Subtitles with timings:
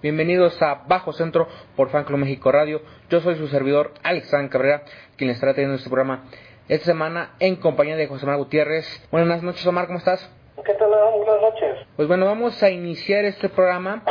[0.00, 2.82] Bienvenidos a Bajo Centro por Fanclub México Radio.
[3.10, 4.82] Yo soy su servidor Alexandre Cabrera,
[5.16, 6.22] quien les estará teniendo este programa
[6.68, 8.86] esta semana en compañía de José Manuel Gutiérrez.
[9.10, 10.30] Buenas noches, Omar, ¿cómo estás?
[10.64, 10.88] ¿Qué tal?
[10.88, 11.78] Buenas noches.
[11.96, 14.04] Pues bueno, vamos a iniciar este programa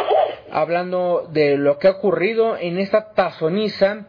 [0.52, 4.08] hablando de lo que ha ocurrido en esta tazoniza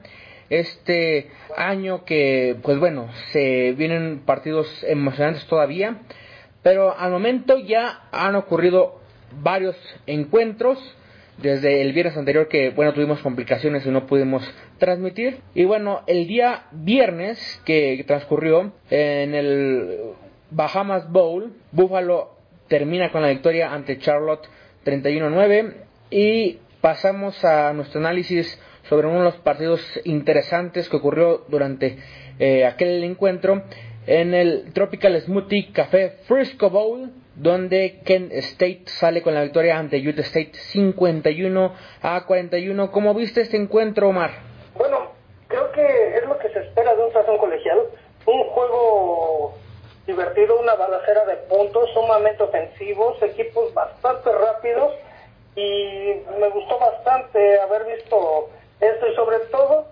[0.50, 5.98] este año que, pues bueno, se vienen partidos emocionantes todavía,
[6.64, 8.98] pero al momento ya han ocurrido
[9.30, 9.76] varios
[10.06, 10.96] encuentros
[11.42, 14.42] desde el viernes anterior que, bueno, tuvimos complicaciones y no pudimos
[14.78, 15.40] transmitir.
[15.54, 19.98] Y bueno, el día viernes que transcurrió en el
[20.50, 22.36] Bahamas Bowl, Buffalo
[22.68, 24.48] termina con la victoria ante Charlotte
[24.84, 25.74] 31-9
[26.10, 31.98] y pasamos a nuestro análisis sobre uno de los partidos interesantes que ocurrió durante
[32.38, 33.64] eh, aquel encuentro
[34.06, 39.96] en el Tropical Smoothie Café Frisco Bowl donde Kent State sale con la victoria ante
[39.96, 41.72] Utah State 51
[42.02, 42.90] a 41.
[42.90, 44.30] ¿Cómo viste este encuentro, Omar?
[44.74, 45.12] Bueno,
[45.46, 47.78] creo que es lo que se espera de un sazón colegial.
[48.26, 49.54] Un juego
[50.06, 54.94] divertido, una balacera de puntos, sumamente ofensivos, equipos bastante rápidos
[55.54, 58.48] y me gustó bastante haber visto
[58.80, 59.86] esto y sobre todo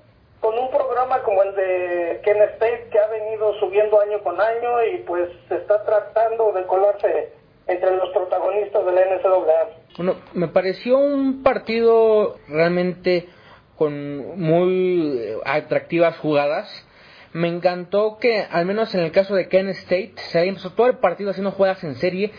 [0.46, 4.84] con un programa como el de Kent State que ha venido subiendo año con año
[4.94, 7.32] y pues se está tratando de colarse
[7.66, 9.68] entre los protagonistas de la NCAA.
[9.96, 13.28] Bueno, me pareció un partido realmente
[13.74, 16.86] con muy atractivas jugadas.
[17.32, 20.86] Me encantó que, al menos en el caso de Kent State, se había empezado todo
[20.86, 22.30] el partido haciendo jugadas en serie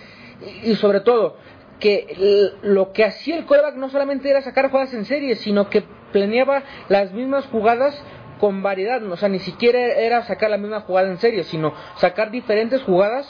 [0.63, 1.35] y, sobre todo
[1.81, 5.84] que lo que hacía el coreback no solamente era sacar jugadas en serie, sino que
[6.17, 7.95] planeaba las mismas jugadas
[8.39, 9.03] con variedad.
[9.03, 13.28] O sea, ni siquiera era sacar la misma jugada en serie, sino sacar diferentes jugadas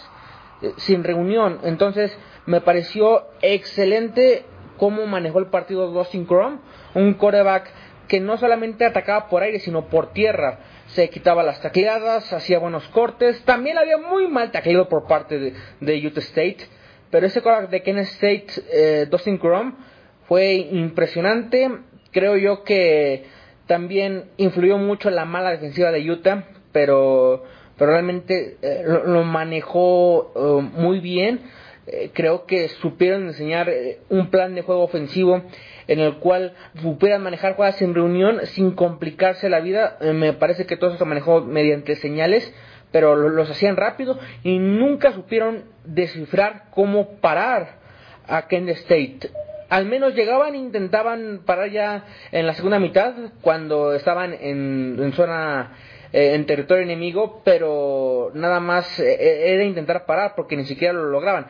[0.62, 1.60] eh, sin reunión.
[1.64, 4.46] Entonces, me pareció excelente
[4.78, 6.60] cómo manejó el partido Dustin Crum,
[6.94, 7.70] un coreback
[8.08, 10.60] que no solamente atacaba por aire, sino por tierra.
[10.88, 13.44] Se quitaba las tacleadas, hacía buenos cortes.
[13.44, 16.60] También había muy mal tacleado por parte de, Utah State.
[17.12, 19.76] Pero ese coreback de Kent State, eh, Dustin Crum,
[20.28, 21.70] fue impresionante.
[22.18, 23.26] Creo yo que
[23.68, 27.44] también influyó mucho la mala defensiva de Utah, pero
[27.78, 31.42] pero realmente eh, lo, manejó eh, muy bien.
[31.86, 33.72] Eh, creo que supieron enseñar
[34.10, 35.44] un plan de juego ofensivo
[35.88, 40.00] en el cual supieran manejar jugadas en reunión sin complicarse la vida.
[40.02, 42.52] me parece que todo eso se manejó mediante señales,
[42.92, 47.78] pero los hacían rápido y nunca supieron descifrar cómo parar
[48.26, 49.30] a Kent State
[49.70, 55.14] al menos llegaban e intentaban parar ya en la segunda mitad cuando estaban en, en
[55.14, 55.72] zona
[56.14, 60.94] eh, en territorio enemigo, pero nada más eh, eh, era intentar parar porque ni siquiera
[60.94, 61.48] lo lograban.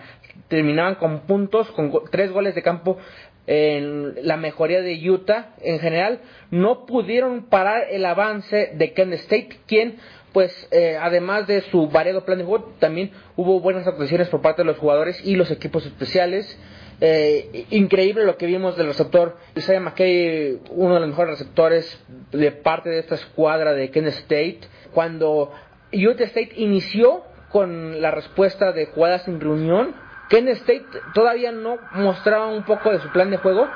[0.48, 2.98] Terminaban con puntos, con tres goles de campo
[3.46, 6.22] en la mejoría de Utah en general.
[6.50, 9.98] No pudieron parar el avance de Kent State, quien
[10.34, 10.70] pues
[11.02, 14.78] además de su variado plan de juego, también hubo buenas actuaciones por parte de los
[14.78, 16.60] jugadores y los equipos especiales.
[17.00, 22.52] Eh, increíble lo que vimos del receptor Isaiah McKay, uno de los mejores receptores de
[22.52, 24.62] parte de esta escuadra de Kent State.
[24.94, 25.52] Cuando
[25.94, 29.96] Utah State inició con la respuesta de jugadas sin reunión,
[30.30, 33.68] Kent State todavía no mostraba un poco de su plan de juego,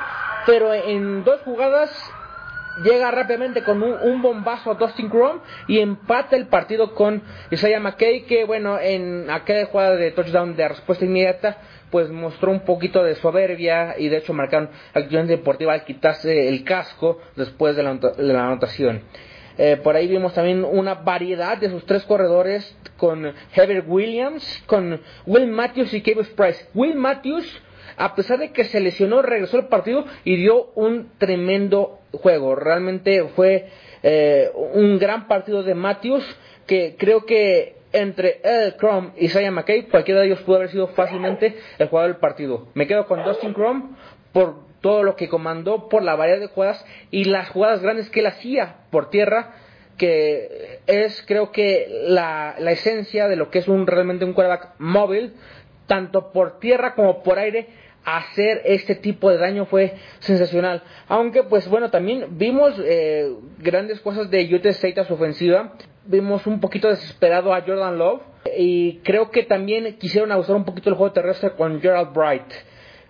[0.47, 1.91] pero en dos jugadas
[2.83, 7.21] llega rápidamente con un, bombazo a Dustin Chrome y empata el partido con
[7.51, 11.57] Isaiah McKay, que bueno, en aquella jugada de touchdown de respuesta inmediata
[11.91, 16.63] pues mostró un poquito de soberbia y de hecho marcaron acción deportiva al quitarse el
[16.63, 19.01] casco después de la, anotación.
[19.57, 25.01] Eh, por ahí vimos también una variedad de sus tres corredores con Heather Williams, con
[25.25, 26.65] Will Matthews y Kevin Price.
[26.73, 27.61] Will Matthews,
[27.97, 32.55] a pesar de que se lesionó, regresó al partido y dio un tremendo juego.
[32.55, 33.67] Realmente fue
[34.01, 36.23] eh, un gran partido de Matthews
[36.65, 40.87] que creo que entre Ed Crum y Isaiah McKay, cualquiera de ellos pudo haber sido
[40.89, 42.67] fácilmente el jugador del partido.
[42.73, 43.95] Me quedo con Dustin Crum
[44.31, 48.21] por todo lo que comandó, por la variedad de jugadas y las jugadas grandes que
[48.21, 49.53] él hacía por tierra,
[49.97, 54.73] que es creo que la, la esencia de lo que es un realmente un quarterback
[54.79, 55.33] móvil,
[55.85, 57.67] tanto por tierra como por aire,
[58.05, 60.83] hacer este tipo de daño fue sensacional.
[61.07, 65.73] Aunque, pues bueno, también vimos eh, grandes cosas de Utah State a su ofensiva.
[66.05, 68.21] Vimos un poquito desesperado a Jordan Love.
[68.57, 72.51] Y creo que también quisieron abusar un poquito el juego terrestre con Gerald Bright.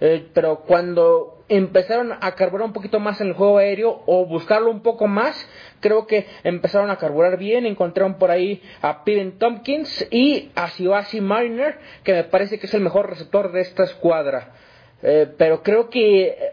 [0.04, 4.72] Eh, pero cuando empezaron a carburar un poquito más en el juego aéreo o buscarlo
[4.72, 5.48] un poco más,
[5.80, 11.22] creo que empezaron a carburar bien, encontraron por ahí a Piven Tompkins y a Siwasi
[11.22, 14.54] Mariner, que me parece que es el mejor receptor de esta escuadra.
[15.04, 16.52] Eh, pero creo que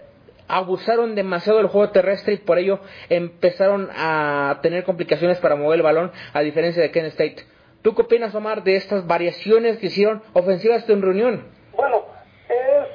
[0.48, 2.80] abusaron demasiado del juego terrestre y por ello
[3.10, 7.44] empezaron a tener complicaciones para mover el balón, a diferencia de Kent State.
[7.82, 11.46] ¿Tú qué opinas, Omar, de estas variaciones que hicieron ofensivas en reunión?
[11.76, 12.04] Bueno,
[12.48, 12.88] es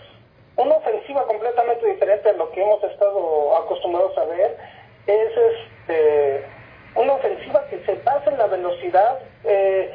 [0.57, 4.57] una ofensiva completamente diferente a lo que hemos estado acostumbrados a ver.
[5.07, 6.43] Es este,
[6.95, 9.19] una ofensiva que se basa en la velocidad.
[9.45, 9.91] Eh,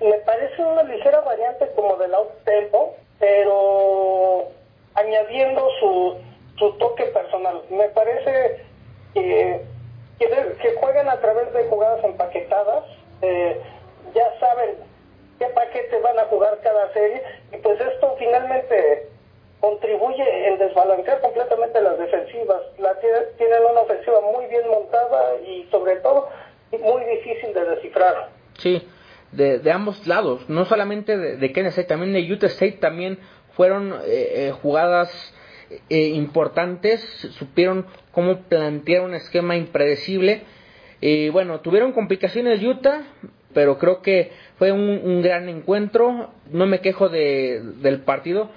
[0.00, 4.48] me parece una ligera variante como del out tempo, pero
[4.94, 6.16] añadiendo su,
[6.58, 7.62] su toque personal.
[7.70, 8.60] Me parece
[9.14, 9.60] que,
[10.18, 12.84] que, juegan a través de jugadas empaquetadas.
[13.22, 13.60] Eh,
[14.14, 14.76] ya saben
[15.38, 17.22] qué paquete van a jugar cada serie
[17.52, 19.08] y pues esto finalmente
[19.60, 22.62] contribuye en desbalancear completamente las defensivas.
[22.78, 26.28] La tienen una ofensiva muy bien montada y sobre todo
[26.72, 28.28] muy difícil de descifrar.
[28.58, 28.86] Sí,
[29.32, 33.18] de, ambos lados, no solamente de, de State, también de Utah State también
[33.56, 35.10] fueron eh, eh, jugadas
[35.88, 37.00] eh, importantes,
[37.38, 40.42] supieron cómo plantear un esquema impredecible.
[41.00, 43.02] Y bueno, tuvieron complicaciones Utah,
[43.52, 46.30] pero creo que fue un, gran encuentro.
[46.50, 48.50] No me quejo de, del partido.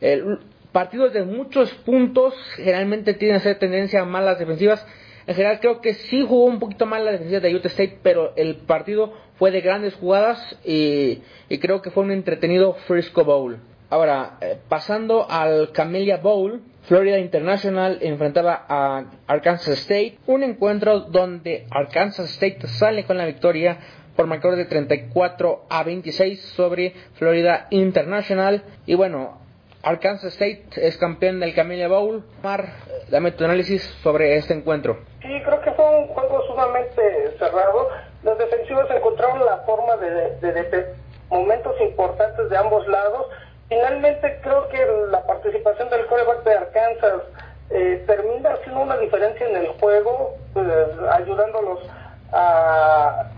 [0.00, 0.38] El,
[0.72, 4.84] partidos de muchos puntos generalmente tienen a ser tendencia a malas defensivas.
[5.26, 8.34] En general creo que sí jugó un poquito mal la defensiva de Utah State, pero
[8.36, 13.58] el partido fue de grandes jugadas y, y creo que fue un entretenido Frisco Bowl.
[13.88, 21.66] Ahora, eh, pasando al Camellia Bowl, Florida International enfrentaba a Arkansas State, un encuentro donde
[21.70, 23.78] Arkansas State sale con la victoria
[24.16, 28.62] por marcador de 34 a 26 sobre Florida International.
[28.86, 29.38] Y bueno,
[29.82, 32.24] Arkansas State es campeón del Camellia Bowl.
[32.42, 32.66] Mar,
[33.08, 34.98] dame tu análisis sobre este encuentro.
[35.22, 37.02] Sí, creo que fue un juego sumamente
[37.38, 37.88] cerrado.
[38.26, 40.94] Los defensivos encontraron la forma de, de
[41.30, 43.26] momentos importantes de ambos lados
[43.68, 44.78] Finalmente creo que
[45.10, 47.22] la participación del coreback de Arkansas
[47.70, 50.68] eh, termina haciendo una diferencia en el juego, pues,
[51.10, 51.80] ayudándolos
[52.32, 53.30] a,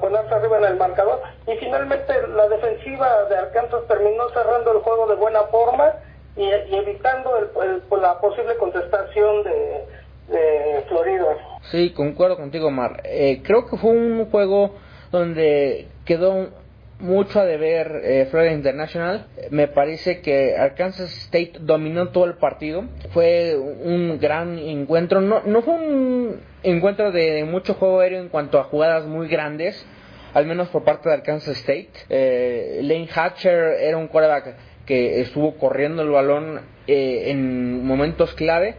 [0.00, 1.20] ponerse arriba en el marcador.
[1.46, 5.92] Y finalmente la defensiva de Arkansas terminó cerrando el juego de buena forma
[6.34, 7.30] y, evitando
[7.90, 9.84] la posible contestación de,
[10.28, 11.36] de Florida.
[11.70, 13.02] Sí, concuerdo contigo, Mar.
[13.04, 14.76] Eh, creo que fue un juego
[15.10, 16.48] donde quedó
[17.00, 19.26] mucho a deber eh, Florida International.
[19.50, 22.84] Me parece que Arkansas State dominó todo el partido.
[23.10, 25.20] Fue un gran encuentro.
[25.20, 29.84] No, no fue un encuentro de, mucho juego aéreo en cuanto a jugadas muy grandes,
[30.34, 31.90] al menos por parte de Arkansas State.
[32.08, 34.56] Eh, Lane Hatcher era un quarterback
[34.86, 38.76] que estuvo corriendo el balón eh, en momentos clave.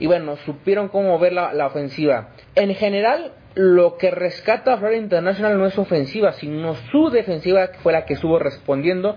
[0.00, 2.30] Y bueno, supieron cómo ver la, ofensiva.
[2.54, 7.78] En general, lo que rescata a Florida International no es ofensiva, sino su defensiva, que
[7.80, 9.16] fue la que estuvo respondiendo.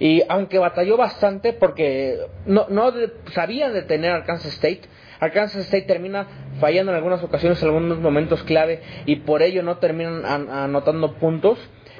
[0.00, 2.92] Y aunque batalló bastante, porque no, no
[3.32, 4.82] sabían detener a Arkansas State,
[5.20, 6.26] Arkansas State termina
[6.58, 11.58] fallando en algunas ocasiones, en algunos momentos clave, y por ello no terminan anotando puntos.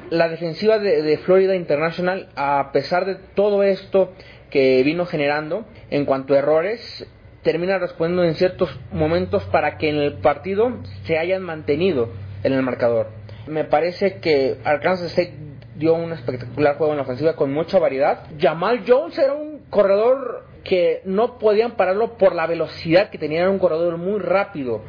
[0.08, 4.12] La defensiva de, de Florida International, a pesar de todo esto
[4.50, 7.06] que vino generando en cuanto a errores,
[7.42, 10.72] termina respondiendo en ciertos momentos para que en el partido
[11.04, 12.10] se hayan mantenido
[12.42, 13.08] en el marcador.
[13.46, 15.34] Me parece que Arkansas State
[15.76, 18.26] dio un espectacular juego en la ofensiva con mucha variedad.
[18.38, 23.50] Jamal Jones era un corredor que no podían pararlo por la velocidad que tenía, era
[23.50, 24.82] un corredor muy rápido,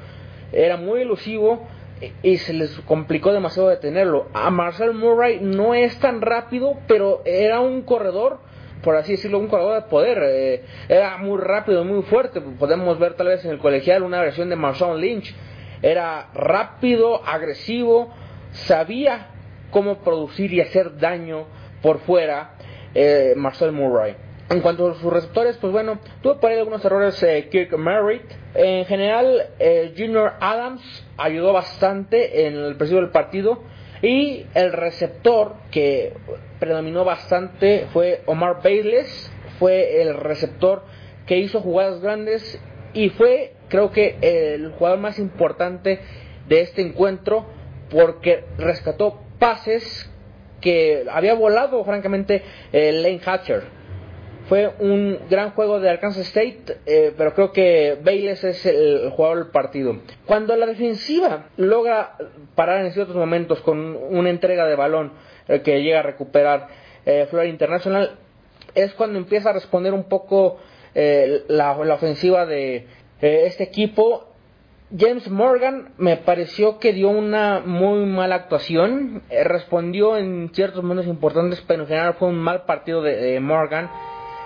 [0.51, 1.65] era muy elusivo
[2.23, 4.27] y se les complicó demasiado detenerlo.
[4.33, 8.39] A Marcel Murray no es tan rápido, pero era un corredor
[8.83, 10.19] por así decirlo, un corredor de poder.
[10.23, 12.41] Eh, era muy rápido, muy fuerte.
[12.41, 15.35] Podemos ver tal vez en el colegial una versión de Marshawn Lynch.
[15.81, 18.13] Era rápido, agresivo,
[18.51, 19.27] sabía
[19.71, 21.45] cómo producir y hacer daño
[21.81, 22.55] por fuera
[22.93, 24.15] eh, Marcel Murray.
[24.49, 28.23] En cuanto a sus receptores, pues bueno, tuvo por ahí algunos errores eh, Kirk Merritt.
[28.53, 30.81] En general, eh, Junior Adams
[31.17, 33.63] ayudó bastante en el principio del partido.
[34.01, 36.13] Y el receptor que
[36.59, 40.83] predominó bastante fue Omar Bayless, fue el receptor
[41.27, 42.59] que hizo jugadas grandes
[42.93, 45.99] y fue creo que el jugador más importante
[46.47, 47.45] de este encuentro
[47.89, 50.09] porque rescató pases
[50.61, 53.63] que había volado francamente el Lane Hatcher.
[54.51, 59.37] Fue un gran juego de Arkansas State, eh, pero creo que Bayless es el jugador
[59.37, 59.95] del partido.
[60.25, 62.17] Cuando la defensiva logra
[62.53, 65.13] parar en ciertos momentos con una entrega de balón
[65.47, 66.67] eh, que llega a recuperar
[67.05, 68.17] eh, Florida International,
[68.75, 70.57] es cuando empieza a responder un poco
[70.93, 72.87] la, ofensiva de
[73.21, 74.33] este equipo
[74.93, 81.63] James Morgan me pareció que dio una muy mala actuación, respondió en ciertos momentos importantes,
[81.65, 83.89] pero en general fue un mal partido de Morgan.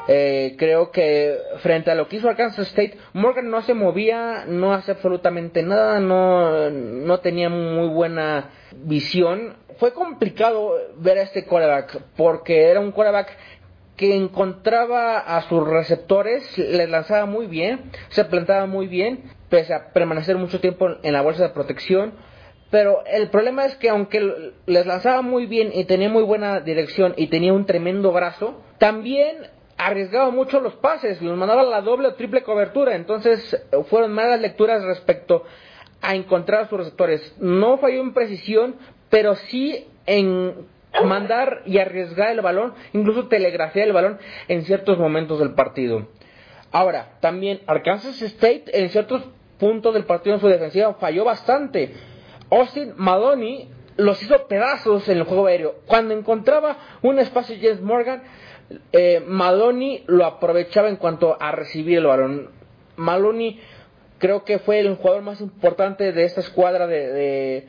[0.08, 4.74] Eh, creo que frente a lo que hizo Arkansas State, Morgan no se movía, no
[4.74, 8.52] hace absolutamente nada, no, no tenía muy buena
[8.84, 9.58] visión.
[9.78, 13.36] Fue complicado ver a este quarterback porque era un quarterback
[13.98, 19.92] que encontraba a sus receptores, les lanzaba muy bien, se plantaba muy bien, pese a
[19.94, 22.14] permanecer mucho tiempo en la bolsa de protección.
[22.72, 27.14] Pero el problema es que aunque les lanzaba muy bien y tenía muy buena dirección
[27.16, 29.48] y tenía un tremendo brazo, también
[29.78, 34.40] arriesgaba mucho los pases, los mandaba a la doble o triple cobertura, entonces fueron malas
[34.40, 35.44] lecturas respecto
[36.02, 37.36] a encontrar a sus receptores.
[37.40, 38.76] No falló en precisión,
[39.10, 40.68] pero sí en
[41.04, 46.08] mandar y arriesgar el balón, incluso telegrafiar el balón en ciertos momentos del partido.
[46.72, 49.24] Ahora, también Arkansas State en ciertos
[49.60, 51.94] puntos del partido en su defensiva falló bastante.
[52.50, 55.76] Austin Madoni los hizo pedazos en el juego aéreo.
[55.86, 58.24] Cuando encontraba un espacio James Morgan,
[58.92, 59.24] eh,
[60.08, 62.50] lo aprovechaba en cuanto a recibir el balón.
[62.96, 63.60] Maloney
[64.18, 67.68] creo que fue el jugador más importante de esta escuadra de,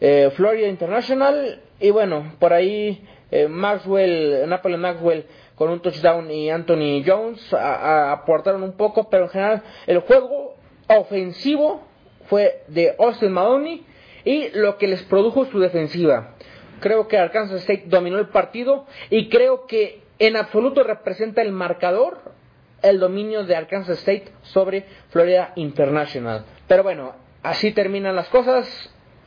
[0.00, 1.62] eh, Florida International.
[1.80, 4.46] Y bueno, por ahí eh, Maxwell,
[4.78, 10.54] Maxwell con un touchdown y Anthony Jones aportaron un poco, pero en general el juego
[10.88, 11.82] ofensivo
[12.26, 13.84] fue de Austin Maloney
[14.24, 16.34] y lo que les produjo su defensiva.
[16.80, 22.36] Creo que Arkansas State dominó el partido y creo que en absoluto representa el marcador
[22.82, 26.44] el dominio de Arkansas State sobre Florida International.
[26.66, 28.68] Pero bueno, así terminan las cosas.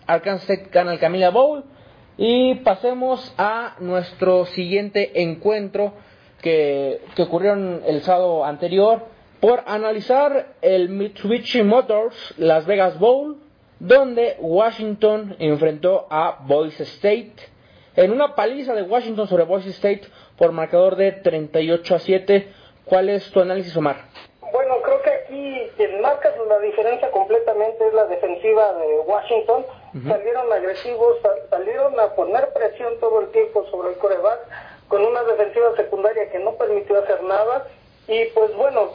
[0.08, 1.64] Arkansas State gana el Camilla Bowl.
[2.18, 5.94] Y pasemos a nuestro siguiente encuentro
[6.42, 9.06] que, que ocurrió el sábado anterior
[9.40, 13.38] por analizar el Mitsubishi Motors Las Vegas Bowl,
[13.80, 17.34] donde Washington enfrentó a Boise State
[17.96, 20.04] en una paliza de Washington sobre Boise State
[20.42, 22.48] por marcador de 38 a 7.
[22.86, 23.98] ¿Cuál es tu análisis, Omar?
[24.52, 29.64] Bueno, creo que aquí quien marca la diferencia completamente es la defensiva de Washington.
[30.08, 31.18] Salieron agresivos,
[31.52, 34.40] salieron a poner presión todo el tiempo sobre el coreback,
[34.88, 37.68] con una defensiva secundaria que no permitió hacer nada.
[38.08, 38.90] Y pues bueno,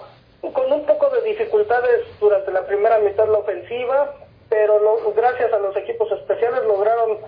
[0.52, 4.16] con un poco de dificultades durante la primera mitad la ofensiva,
[4.48, 4.80] pero
[5.14, 7.18] gracias a los equipos especiales lograron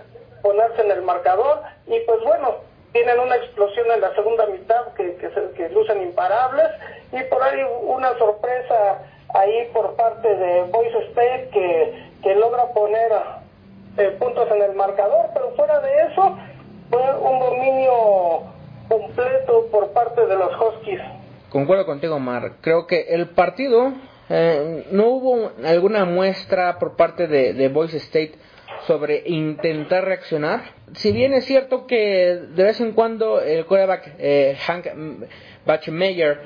[0.42, 5.16] ponerse en el marcador y pues bueno, tienen una explosión en la segunda mitad que,
[5.16, 6.68] que, que lucen imparables
[7.12, 8.98] y por ahí una sorpresa
[9.34, 13.12] ahí por parte de Boise State que, que logra poner
[13.98, 16.38] eh, puntos en el marcador, pero fuera de eso
[16.90, 17.92] fue un dominio
[18.88, 21.00] completo por parte de los Huskies.
[21.50, 22.52] Concuerdo contigo, Mar.
[22.60, 23.92] Creo que el partido
[24.28, 28.34] eh, no hubo alguna muestra por parte de, de Boise State
[28.86, 30.77] sobre intentar reaccionar.
[30.94, 34.86] Si bien es cierto que de vez en cuando el quarterback eh, Hank
[35.66, 36.40] Bachmeyer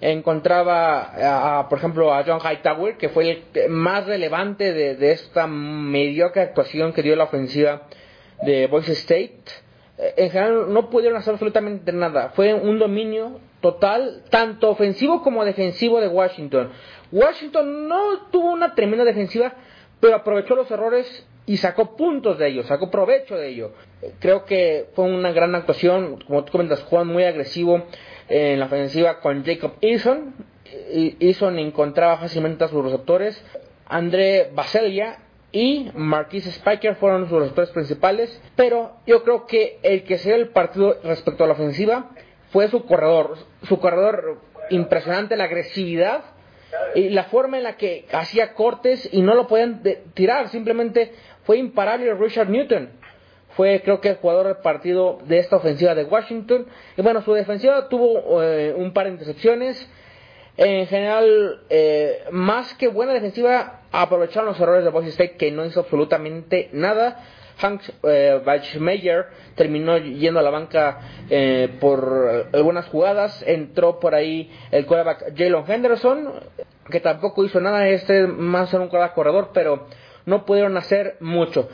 [0.00, 6.42] encontraba, a, por ejemplo, a John Hightower, que fue el más relevante de, esta mediocre
[6.42, 7.82] actuación que dio la ofensiva
[8.42, 9.42] de Boise State.
[9.96, 12.30] Eh, en general no pudieron hacer absolutamente nada.
[12.30, 16.70] Fue un dominio total, tanto ofensivo como defensivo de Washington.
[17.10, 19.54] Washington no tuvo una tremenda defensiva,
[20.04, 23.72] pero aprovechó los errores y sacó puntos de ello, sacó provecho de ello.
[24.18, 27.84] Creo que fue una gran actuación, como tú comentas, Juan muy agresivo
[28.28, 30.34] en la ofensiva con Jacob Eason.
[31.20, 33.42] Eason encontraba fácilmente a sus receptores.
[33.86, 35.20] André Baselia
[35.52, 40.36] y Marquise Spiker fueron sus receptores principales, pero yo creo que el que se dio
[40.36, 42.10] el partido respecto a la ofensiva
[42.50, 46.33] fue su corredor, su corredor impresionante, la agresividad
[46.94, 49.82] y la forma en la que hacía cortes y no lo podían
[50.14, 51.12] tirar, simplemente
[51.44, 52.90] fue imparable Richard Newton.
[53.56, 56.66] Fue creo que el jugador del partido de esta ofensiva de Washington.
[56.96, 59.88] Y bueno, su defensiva tuvo eh, un par de intercepciones.
[60.56, 65.64] En general, eh, más que buena defensiva, aprovecharon los errores de Boise State que no
[65.64, 67.24] hizo absolutamente nada.
[67.58, 68.42] Hank eh,
[69.54, 70.98] terminó yendo a la banca
[71.30, 73.42] eh, por algunas jugadas.
[73.46, 76.32] Entró por ahí el quarterback Jalen Henderson,
[76.90, 77.88] que tampoco hizo nada.
[77.88, 79.86] Este más en un quarterback corredor, pero
[80.26, 81.68] no pudieron hacer mucho.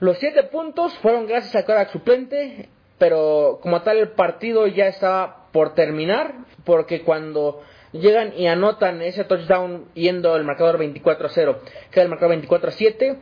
[0.00, 5.48] Los siete puntos fueron gracias al quarterback suplente, pero como tal el partido ya estaba
[5.52, 6.34] por terminar,
[6.64, 11.60] porque cuando llegan y anotan ese touchdown yendo el marcador 24 a 0,
[11.90, 13.18] queda el marcador 24 a 7.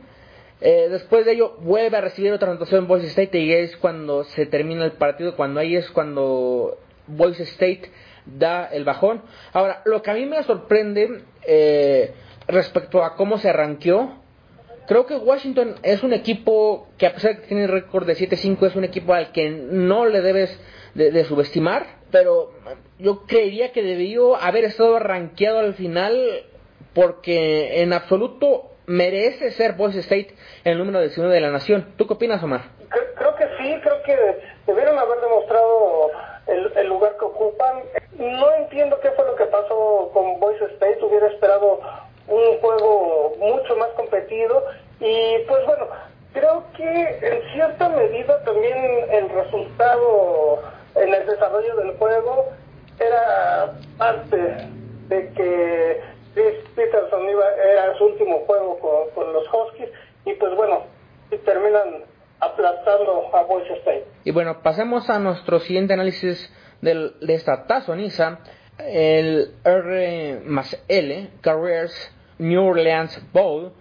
[0.59, 4.45] Eh, después de ello vuelve a recibir otra anotación Boise State y es cuando se
[4.45, 7.91] termina el partido, cuando ahí es cuando Boise State
[8.25, 9.21] da el bajón.
[9.53, 12.13] Ahora, lo que a mí me sorprende eh,
[12.47, 14.15] respecto a cómo se arranqueó,
[14.87, 18.67] creo que Washington es un equipo que a pesar de que tiene récord de 7-5
[18.67, 20.59] es un equipo al que no le debes
[20.95, 22.51] de, subestimar, pero
[22.97, 26.45] yo creería que debió haber estado arranqueado al final
[26.95, 31.93] porque en absoluto merece ser Boise State el número 19 de la nación.
[31.97, 32.61] ¿Tú qué opinas, Omar?
[32.89, 34.15] Creo, que sí, creo que
[34.65, 36.11] debieron haber demostrado
[36.47, 37.83] el, lugar que ocupan.
[38.17, 41.03] No entiendo qué fue lo que pasó con Boise State.
[41.03, 41.81] Hubiera esperado
[42.27, 44.63] un juego mucho más competido
[44.99, 45.87] y pues bueno,
[46.33, 48.77] creo que en cierta medida también
[49.11, 50.63] el resultado
[50.95, 52.49] en el desarrollo del juego
[52.99, 54.37] era parte
[55.07, 56.01] de que
[56.37, 58.79] Chris Peterson iba, era su último juego
[59.15, 59.89] con, los Huskies
[60.23, 60.83] y pues bueno,
[61.31, 62.03] y terminan
[62.39, 64.05] aplastando a Boise State.
[64.23, 68.39] Y bueno, pasemos a nuestro siguiente análisis de esta tazoniza,
[68.77, 73.73] el R más L, Careers New Orleans Bowl,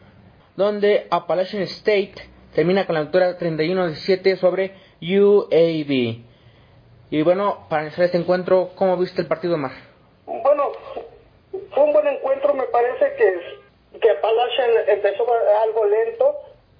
[0.57, 2.15] donde Appalachian State
[2.55, 4.73] termina con la victoria 31-17 sobre
[5.03, 6.25] UAB.
[7.11, 9.75] Y bueno, para iniciar este encuentro, ¿cómo viste el partido, más?
[11.77, 15.27] Fue un buen encuentro, me parece que, que Appalachian empezó
[15.63, 16.35] algo lento,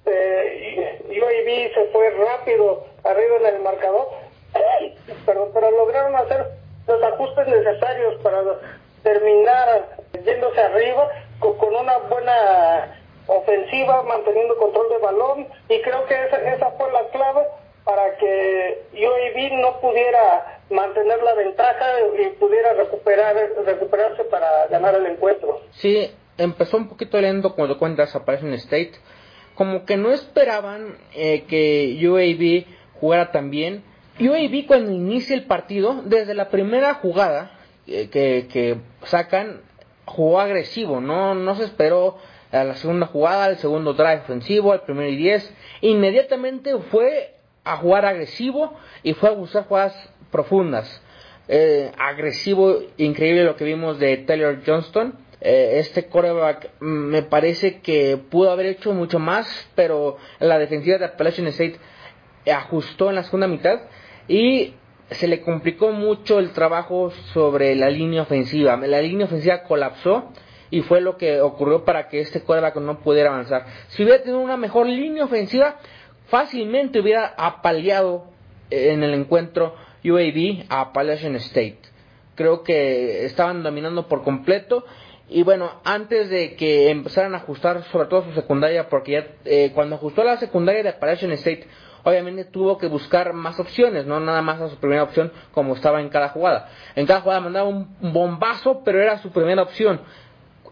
[0.07, 4.09] eh, UAB se fue rápido arriba en el marcador,
[5.23, 6.47] perdón, pero lograron hacer
[6.87, 8.41] los ajustes necesarios para
[9.03, 9.87] terminar
[10.25, 16.71] yéndose arriba con, una buena ofensiva, manteniendo control de balón y creo que esa, esa
[16.71, 17.45] fue la clave
[17.87, 21.85] para que UAB no pudiera mantener la ventaja
[22.19, 23.33] y pudiera recuperar
[23.65, 25.61] recuperarse para ganar el encuentro.
[25.71, 28.91] Sí, empezó un poquito lento cuando cuentas Appalachian State,
[29.55, 32.65] como que no esperaban eh, que UAB
[32.99, 33.85] jugara tan bien.
[34.19, 37.57] UAB cuando inicia el partido, desde la primera jugada
[37.87, 39.61] eh, que, que sacan,
[40.03, 42.17] jugó agresivo, no, no se esperó
[42.51, 47.36] a la segunda jugada, al segundo drive ofensivo, al primer y diez, inmediatamente fue
[47.67, 51.01] a jugar agresivo y fue a buscar jugadas profundas.
[51.47, 55.15] Eh, agresivo, increíble lo que vimos de Taylor Johnston.
[55.39, 60.97] Eh, este quarterback mm, me parece que pudo haber hecho mucho más, pero la defensiva
[60.97, 61.77] de Appalachian State
[62.51, 63.81] ajustó en la segunda mitad
[64.27, 64.73] y
[65.11, 68.75] se le complicó mucho el trabajo sobre la línea ofensiva.
[68.77, 70.31] La línea ofensiva colapsó
[70.69, 73.65] y fue lo que ocurrió para que este quarterback no pudiera avanzar.
[73.89, 75.77] Si hubiera tenido una mejor línea ofensiva,
[76.27, 78.25] fácilmente hubiera apaleado
[78.69, 81.79] en el encuentro UAB a Appalachian State.
[82.35, 84.85] Creo que estaban dominando por completo.
[85.29, 89.71] Y bueno, antes de que empezaran a ajustar sobre todo su secundaria, porque ya eh,
[89.73, 91.67] cuando ajustó la secundaria de Appalachian State,
[92.03, 95.99] obviamente tuvo que buscar más opciones, no nada más a su primera opción como estaba
[95.99, 96.69] en cada jugada.
[96.95, 99.99] En cada jugada mandaba un bombazo, pero era su primera opción.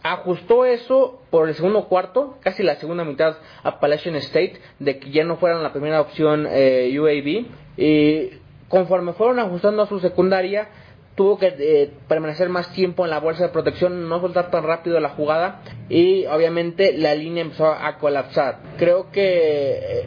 [0.08, 5.10] Ajustó eso por el segundo cuarto, casi la segunda mitad a Appalachian State, de que
[5.10, 7.48] ya no fueran la primera opción eh, UAB.
[7.76, 8.30] Y
[8.70, 10.70] conforme fueron ajustando a su secundaria,
[11.16, 15.00] tuvo que eh, permanecer más tiempo en la bolsa de protección, no soltar tan rápido
[15.00, 18.60] la jugada y obviamente la línea empezó a colapsar.
[18.78, 20.06] Creo que eh,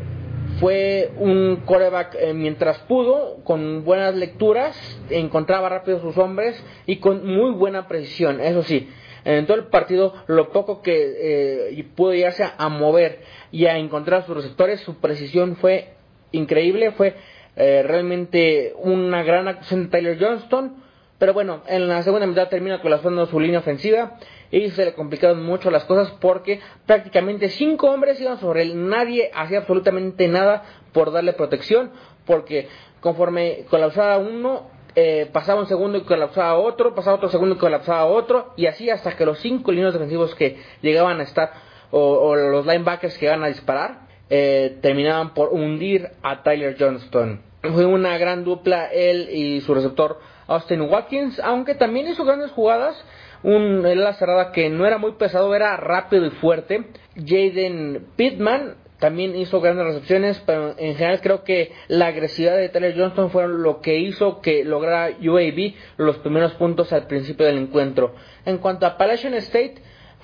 [0.60, 4.76] fue un coreback eh, mientras pudo, con buenas lecturas,
[5.10, 8.40] encontraba rápido sus hombres y con muy buena precisión.
[8.40, 8.88] Eso sí,
[9.24, 14.26] en todo el partido, lo poco que eh, pudo llegarse a, mover y a encontrar
[14.26, 15.90] sus receptores, su precisión fue
[16.32, 17.14] increíble, fue
[17.56, 20.88] eh, realmente una gran actuación de Tyler Johnston.
[21.18, 24.18] Pero bueno, en la segunda mitad termina colapsando su línea ofensiva
[24.52, 29.30] y se le complicaron mucho las cosas porque prácticamente cinco hombres iban sobre él, nadie
[29.34, 31.90] hacía absolutamente nada por darle protección,
[32.24, 32.68] porque
[33.00, 38.04] conforme colapsaba uno, eh, pasaba un segundo y colapsaba otro, pasaba otro segundo y colapsaba
[38.06, 41.52] otro, y así hasta que los cinco líneas defensivos que llegaban a estar,
[41.90, 47.40] o, los linebackers que iban a disparar, eh, terminaban por hundir a Tyler Johnston.
[47.62, 53.04] Fue una gran dupla él y su receptor Austin Watkins, aunque también hizo grandes jugadas
[53.42, 56.86] un la cerrada que no era muy pesado, era rápido y fuerte.
[57.16, 62.94] Jaden Pittman también hizo grandes recepciones, pero en general creo que la agresividad de Taylor
[62.96, 68.14] Johnston fue lo que hizo que lograra UAB los primeros puntos al principio del encuentro.
[68.44, 69.76] En cuanto a Appalachian State,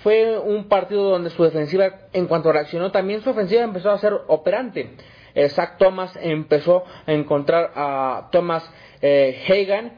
[0.02, 4.12] fue un partido donde su defensiva, en cuanto reaccionó, también su ofensiva empezó a ser
[4.26, 4.90] operante.
[5.48, 8.68] Zach Thomas empezó a encontrar a Thomas
[9.02, 9.92] eh, Hagan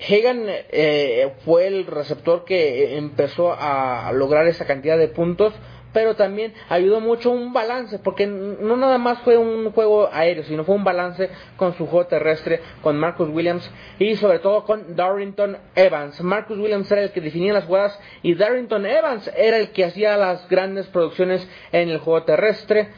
[0.00, 5.52] Hagan eh, fue el receptor que empezó a lograr esa cantidad de puntos,
[5.92, 10.64] pero también ayudó mucho un balance, porque no nada más fue un juego aéreo, sino
[10.64, 15.56] fue un balance con su juego terrestre, con Marcus Williams y sobre todo con Darrington
[15.74, 16.20] Evans.
[16.22, 20.16] Marcus Williams era el que definía las jugadas y Darrington Evans era el que hacía
[20.16, 22.88] las grandes producciones en el juego terrestre.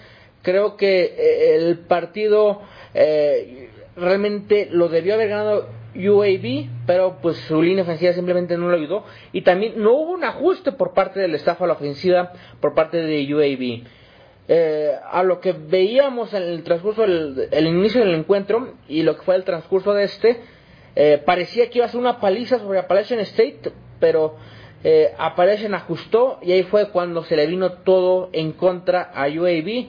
[0.42, 2.62] Creo que eh, el partido
[2.94, 8.76] eh, realmente lo debió haber ganado UAB, pero pues su línea ofensiva simplemente no lo
[8.76, 9.05] ayudó.
[9.33, 12.98] Y también no hubo un ajuste por parte del staff a la ofensiva por parte
[12.98, 13.87] de UAB.
[14.53, 19.16] Eh, a lo que veíamos en el transcurso del el inicio del encuentro y lo
[19.16, 20.40] que fue el transcurso de este,
[20.96, 24.35] eh, parecía que iba a ser una paliza sobre Appalachian State, pero
[24.83, 29.87] eh, Appalachian ajustó y ahí fue cuando se le vino todo en contra a UAB.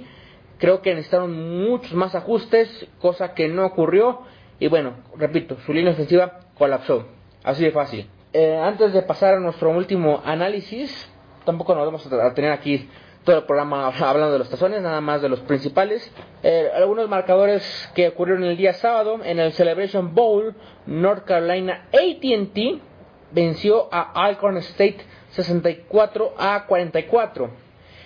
[0.60, 4.22] Creo que necesitaron muchos más ajustes, cosa que no ocurrió
[4.62, 7.08] y bueno, repito, su línea ofensiva colapsó.
[7.44, 8.08] Así de fácil.
[8.32, 11.10] Eh, antes de pasar a nuestro último análisis,
[11.46, 12.88] tampoco nos vamos a tener aquí
[13.24, 16.14] todo el programa hablando de los tazones, nada más de los principales.
[16.44, 22.84] Eh, algunos marcadores que ocurrieron el día sábado en el Celebration Bowl, North Carolina ATT
[23.32, 27.50] venció a Alcorn State 64 a 44.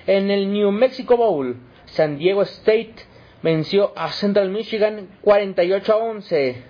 [0.08, 2.96] En el New Mexico Bowl, San Diego State
[3.46, 6.64] venció a Central Michigan 48 a 11.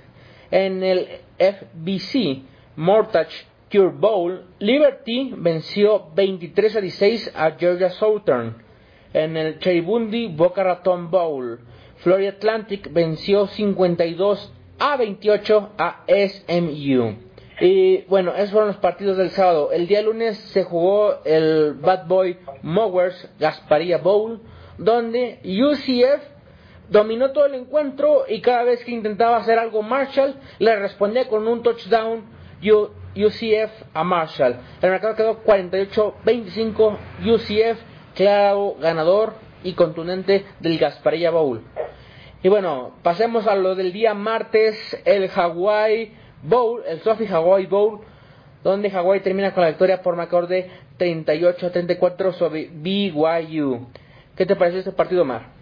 [0.52, 1.08] En el
[1.40, 2.42] FBC
[2.76, 8.58] Mortgage Cure Bowl, Liberty venció 23 a 16 a Georgia Southern.
[9.14, 11.62] En el Cheribundi Boca Raton Bowl,
[12.00, 17.16] Florida Atlantic venció 52 a 28 a SMU.
[17.62, 19.72] Y bueno, esos fueron los partidos del sábado.
[19.72, 24.42] El día lunes se jugó el Bad Boy Mowers Gasparilla Bowl,
[24.78, 26.35] donde UCF
[26.90, 31.48] dominó todo el encuentro y cada vez que intentaba hacer algo Marshall le respondía con
[31.48, 32.24] un touchdown
[32.62, 34.58] UCF a Marshall.
[34.82, 37.80] El mercado quedó 48-25 UCF,
[38.16, 41.62] claro ganador y contundente del Gasparilla Bowl.
[42.44, 48.02] Y bueno, pasemos a lo del día martes, el Hawaii Bowl, el Sophie Hawaii Bowl,
[48.64, 50.70] donde Hawaii termina con la victoria por marcador de
[51.00, 53.88] 38-34 sobre BYU.
[54.36, 55.55] ¿Qué te pareció este partido, Mar?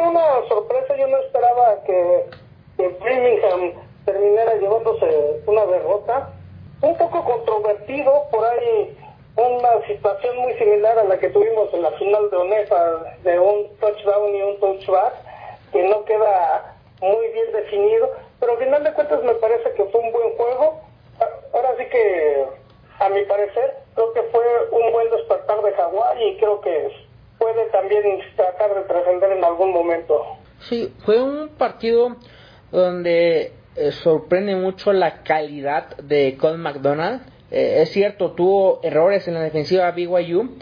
[0.00, 2.26] Una sorpresa, yo no esperaba que,
[2.76, 3.72] que Birmingham
[4.04, 6.30] terminara llevándose una derrota.
[6.82, 8.96] Un poco controvertido, por ahí
[9.36, 13.68] una situación muy similar a la que tuvimos en la final de ONEFA, de un
[13.78, 15.14] touchdown y un touchback,
[15.72, 20.00] que no queda muy bien definido, pero al final de cuentas me parece que fue
[20.00, 20.80] un buen juego.
[21.52, 22.44] Ahora sí que,
[22.98, 27.09] a mi parecer, creo que fue un buen despertar de Hawái y creo que
[27.40, 28.02] puede también
[28.36, 30.36] tratar de trascender en algún momento.
[30.68, 32.16] Sí, fue un partido
[32.70, 37.22] donde eh, sorprende mucho la calidad de Colin McDonald.
[37.50, 40.56] Eh, es cierto, tuvo errores en la defensiva BYU,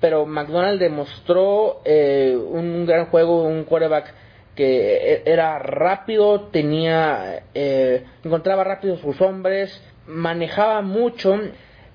[0.00, 4.14] pero McDonald demostró eh, un, gran juego, un quarterback
[4.54, 11.38] que e, era rápido, tenía, encontraba rápido sus hombres, manejaba mucho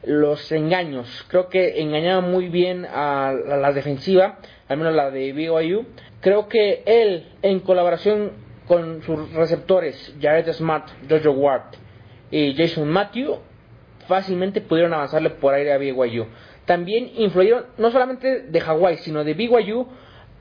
[0.05, 1.25] los engaños.
[1.27, 5.85] Creo que engañaba muy bien a, la defensiva, al menos la de BYU.
[6.21, 8.31] Creo que él, en colaboración
[8.67, 11.75] con sus receptores, Jared Smart, Jojo Ward
[12.31, 13.37] y Jason Matthew,
[14.07, 16.25] fácilmente pudieron avanzarle por aire a BYU.
[16.65, 19.87] También influyeron, no solamente de Hawái, sino de BYU,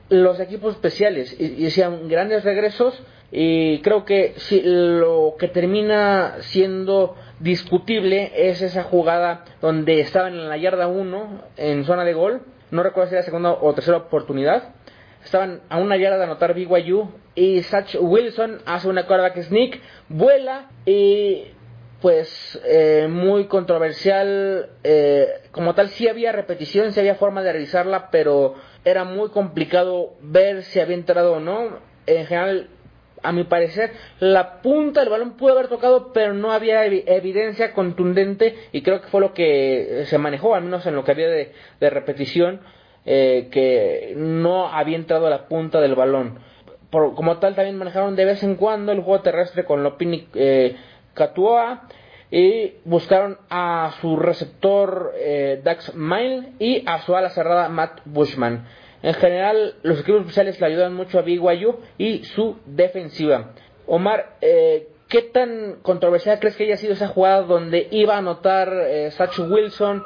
[0.09, 1.35] los equipos especiales.
[1.39, 2.99] Y, hacían grandes regresos.
[3.31, 10.49] Y creo que si, lo que termina siendo discutible es esa jugada donde estaban en
[10.49, 12.41] la yarda 1 en zona de gol.
[12.71, 14.75] No recuerdo si era segunda o tercera oportunidad.
[15.23, 20.69] Estaban a una yarda de anotar BYU y Satch Wilson hace una quarterback sneak, vuela
[20.85, 21.45] y
[22.01, 24.69] pues eh, muy controversial.
[24.83, 30.13] Eh, como tal, sí había repetición, sí había forma de realizarla, pero era muy complicado
[30.21, 31.79] ver si había entrado o no.
[32.05, 32.69] En general,
[33.23, 38.55] a mi parecer, la punta del balón pudo haber tocado, pero no había evidencia contundente
[38.71, 41.51] y creo que fue lo que se manejó, al menos en lo que había de,
[41.89, 42.61] repetición,
[43.05, 46.39] eh, que no había entrado a la punta del balón.
[46.89, 50.75] Por, como tal, también manejaron de vez en cuando el juego terrestre con Lopini eh,
[52.31, 58.65] y buscaron a su receptor eh, Dax Mile y a su ala cerrada Matt Bushman.
[59.03, 63.51] En general, los equipos especiales le ayudan mucho a BYU y su defensiva.
[63.87, 68.69] Omar, eh, ¿qué tan controversial crees que haya sido esa jugada donde iba a anotar
[68.73, 69.09] eh,
[69.49, 70.03] Wilson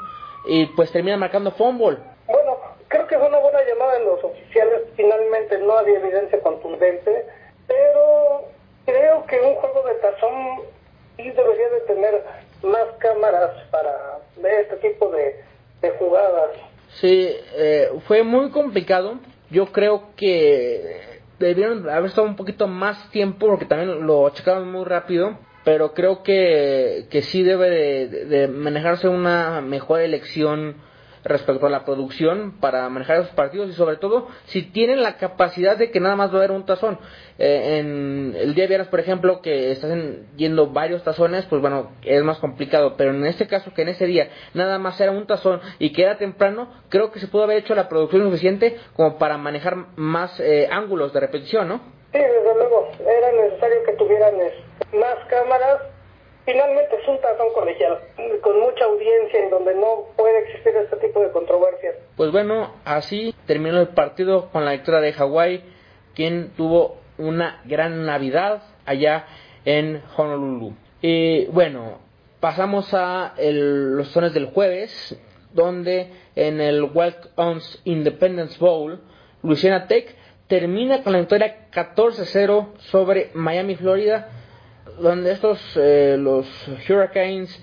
[0.47, 1.97] y pues termina marcando fumble?
[2.27, 4.81] Bueno, creo que fue una buena llamada de los oficiales.
[4.95, 7.25] Finalmente no había evidencia contundente,
[7.67, 8.45] pero
[8.85, 10.61] creo que un juego de tazón
[11.15, 12.23] sí debería de tener
[12.63, 15.43] más cámaras para ver este tipo de,
[15.97, 16.51] jugadas.
[16.95, 19.19] Sí, eh, fue muy complicado.
[19.49, 24.85] Yo creo que debieron haber estado un poquito más tiempo porque también lo checaron muy
[24.85, 27.69] rápido pero creo que, que sí debe
[28.07, 30.75] de, manejarse una mejor elección
[31.23, 35.77] respecto a la producción para manejar esos partidos y sobre todo si tienen la capacidad
[35.77, 36.99] de que nada más va a haber un tazón.
[37.37, 42.23] Eh, en el día viernes, por ejemplo, que están yendo varios tazones, pues bueno, es
[42.23, 45.61] más complicado, pero en este caso que en ese día nada más era un tazón
[45.79, 49.75] y queda temprano, creo que se pudo haber hecho la producción suficiente como para manejar
[49.95, 51.99] más eh, ángulos de repetición, ¿no?
[52.11, 54.35] Sí, desde luego, era necesario que tuvieran
[54.93, 55.98] más cámaras.
[56.51, 57.99] Finalmente es un tazón colegial,
[58.41, 61.97] con mucha audiencia y donde no puede existir este tipo de controversias.
[62.17, 65.63] Pues bueno, así terminó el partido con la victoria de Hawái,
[66.15, 69.27] quien tuvo una gran Navidad allá
[69.63, 70.73] en Honolulu.
[71.03, 71.99] Y bueno,
[72.39, 75.21] pasamos a los zones del jueves,
[75.53, 78.99] donde en el Welcomes Independence Bowl,
[79.43, 80.15] Louisiana Tech
[80.47, 84.31] termina con la victoria 14-0 sobre Miami, Florida,
[84.99, 86.47] donde estos, eh, los
[86.87, 87.61] Hurricanes,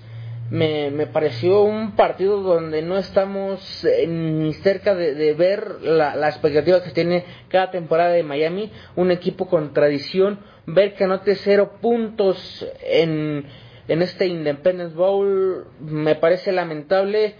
[0.49, 6.29] me, me, pareció un partido donde no estamos eh, ni cerca de, ver la, la,
[6.29, 11.73] expectativa que tiene cada temporada de Miami, un equipo con tradición, ver que anote cero
[11.81, 13.45] puntos en,
[13.87, 17.35] en este Independence Bowl me parece lamentable,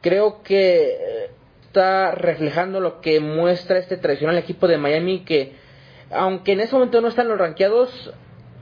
[0.00, 1.30] creo que eh,
[1.66, 5.52] está reflejando lo que muestra este tradicional equipo de Miami que
[6.10, 8.12] aunque en ese momento no están los rankeados,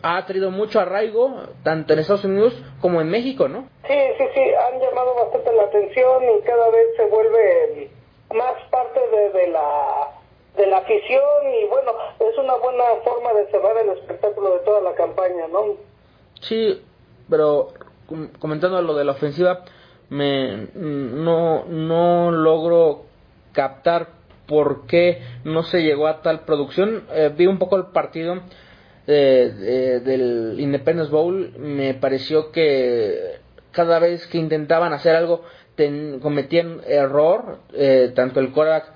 [0.07, 3.71] ha traído mucho arraigo, tanto en Estados Unidos como en México, ¿no?
[3.89, 7.91] Sí, sí, sí, han llamado bastante la atención y cada vez se vuelve
[8.35, 10.11] más parte de, la
[10.59, 11.23] de la afición
[11.59, 15.77] y bueno, es una buena forma de cerrar el espectáculo de toda la campaña, ¿no?
[16.43, 16.83] Sí,
[17.31, 17.69] pero
[18.39, 19.65] comentando lo de la ofensiva,
[20.11, 23.05] me no no logro
[23.53, 24.09] captar
[24.47, 27.07] por qué no se llegó a tal producción.
[27.11, 28.43] Eh, vi un poco el partido
[29.07, 33.39] del Independence Bowl, me pareció que
[33.73, 35.43] cada vez que intentaban hacer algo
[36.23, 38.93] cometían error, eh, tanto el Korak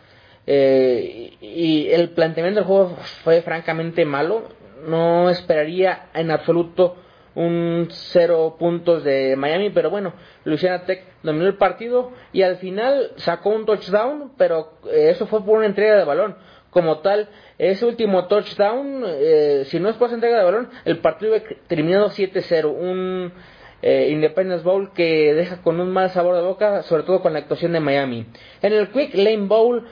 [0.46, 4.44] eh, y el planteamiento del juego fue francamente malo.
[4.86, 6.96] No esperaría en absoluto
[7.34, 10.12] un cero puntos de Miami, pero bueno,
[10.44, 15.44] Louisiana Tech dominó el partido y al final sacó un touchdown, pero eh, eso fue
[15.44, 16.36] por una entrega de balón.
[16.70, 21.35] Como tal, ese último touchdown, eh, si no es por entrega de balón, el partido
[21.66, 22.66] terminado 7-0.
[22.66, 23.33] Un
[23.81, 27.38] eh, Independence Bowl que deja con un mal sabor de boca, sobre todo con la
[27.38, 28.26] actuación de Miami.
[28.61, 29.87] En el Quick Lane Bowl,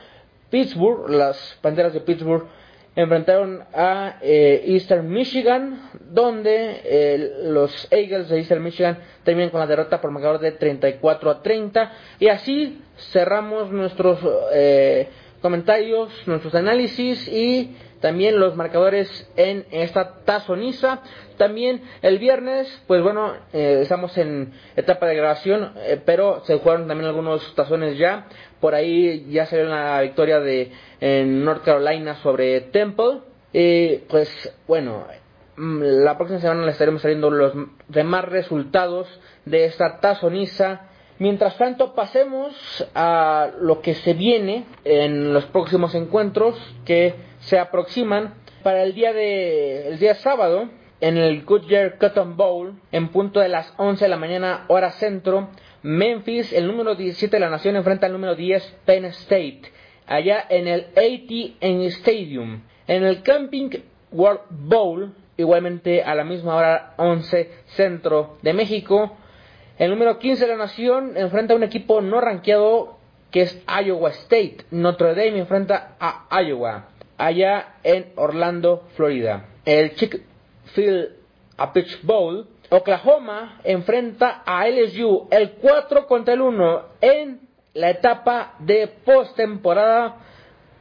[0.51, 2.47] Pittsburgh, las Panteras de Pittsburgh,
[2.95, 10.01] enfrentaron a eh, Eastern Michigan, donde los Eagles de Eastern Michigan terminan con la derrota
[10.01, 11.93] por marcador de 34 a 30.
[12.19, 14.19] Y así cerramos nuestros
[15.40, 21.01] comentarios, nuestros análisis y también los marcadores en esta tazoniza.
[21.38, 26.88] También el viernes, pues bueno, eh, estamos en etapa de grabación, eh, pero se jugaron
[26.88, 28.27] también algunos tazones ya.
[28.61, 33.20] Por ahí ya salió la victoria de en North Carolina sobre Temple.
[33.53, 35.07] Y pues bueno,
[35.57, 37.53] mm, la próxima semana les estaremos saliendo los
[37.88, 39.09] demás resultados
[39.44, 42.52] de esta tazoniza Mientras tanto, pasemos
[42.94, 49.14] a lo que se viene en los próximos encuentros que se aproximan para el día
[49.14, 50.68] de el día sábado
[51.00, 55.48] en el Goodyear Cotton Bowl en punto de las 11 de la mañana hora centro.
[55.83, 59.62] Memphis, el número 17 de la nación, enfrenta al número 10 Penn State,
[60.07, 62.62] allá en el AT&T Stadium.
[62.88, 63.70] En el Camping
[64.11, 69.16] World Bowl, igualmente a la misma hora 11 centro de México,
[69.79, 72.97] el número 15 de la nación enfrenta a un equipo no rankeado
[73.31, 74.65] que es Iowa State.
[74.71, 79.47] Notre Dame enfrenta a Iowa, allá en Orlando, Florida.
[79.65, 81.11] El Chick-fil
[81.57, 82.49] a Pitch Bowl.
[82.69, 87.41] Oklahoma enfrenta a LSU el 4 contra el 1 en
[87.75, 90.17] la etapa de postemporada.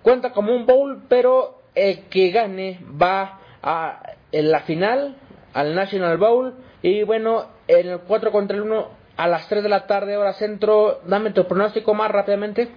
[0.01, 5.15] Cuenta como un bowl, pero el que gane va a la final
[5.55, 6.53] al National Bowl.
[6.83, 8.87] Y bueno, en el 4 contra el 1
[9.17, 10.99] a las 3 de la tarde, hora centro.
[11.05, 12.67] Dame tu pronóstico más rápidamente.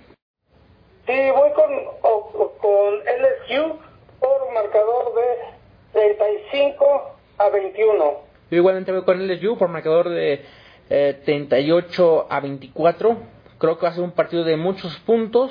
[1.07, 3.79] Sí, voy con, con LSU
[4.21, 8.05] por marcador de 35 a 21.
[8.51, 10.45] Yo igualmente voy con LSU por marcador de
[10.89, 13.17] 38 eh, a 24.
[13.59, 15.51] Creo que va a ser un partido de muchos puntos.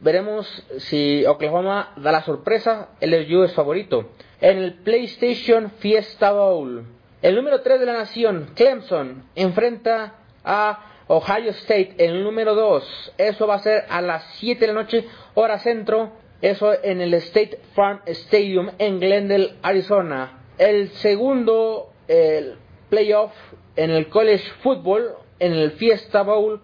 [0.00, 0.46] Veremos
[0.78, 2.90] si Oklahoma da la sorpresa.
[3.00, 4.10] LSU es favorito.
[4.40, 6.84] En el PlayStation Fiesta Bowl
[7.20, 13.14] El número 3 de la nación, Clemson, enfrenta a Ohio State, el número 2.
[13.18, 16.12] Eso va a ser a las 7 de la noche, hora centro.
[16.40, 20.44] Eso en el State Farm Stadium en Glendale, Arizona.
[20.58, 21.90] El segundo
[22.88, 23.32] playoff
[23.74, 26.60] en el College Football, en el Fiesta Bowl.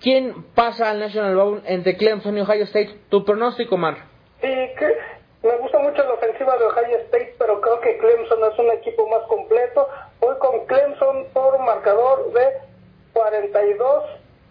[0.00, 3.00] ¿Quién pasa al National Bowl entre Clemson y Ohio State?
[3.10, 3.98] ¿Tu pronóstico, Mar?
[4.40, 4.96] Sí, que
[5.42, 9.06] me gusta mucho la ofensiva de Ohio State, pero creo que Clemson es un equipo
[9.08, 9.86] más completo.
[10.20, 12.46] Voy con Clemson por marcador de
[13.12, 14.04] 42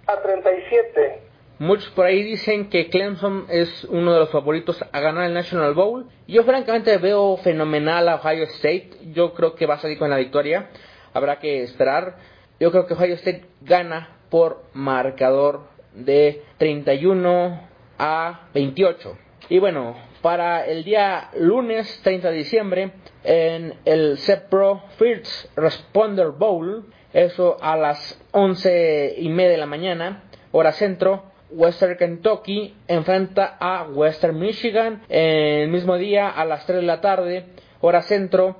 [0.05, 1.21] a 37.
[1.57, 5.73] Muchos por ahí dicen que Clemson es uno de los favoritos a ganar el National
[5.73, 6.05] Bowl.
[6.27, 8.91] Yo francamente veo fenomenal a Ohio State.
[9.13, 10.69] Yo creo que va a salir con la victoria.
[11.12, 12.17] Habrá que esperar.
[12.59, 17.61] Yo creo que Ohio State gana por marcador de 31
[17.97, 19.17] a 28.
[19.49, 22.91] Y bueno, para el día lunes 30 de diciembre
[23.23, 30.23] en el CEPRO First Responder Bowl, eso a las 11 y media de la mañana,
[30.51, 36.85] hora centro, Western Kentucky enfrenta a Western Michigan el mismo día a las 3 de
[36.85, 37.45] la tarde,
[37.81, 38.57] hora centro,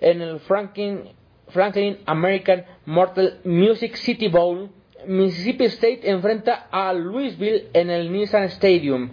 [0.00, 1.10] en el Franklin,
[1.48, 4.70] Franklin American Mortal Music City Bowl.
[5.06, 9.10] Mississippi State enfrenta a Louisville en el Nissan Stadium.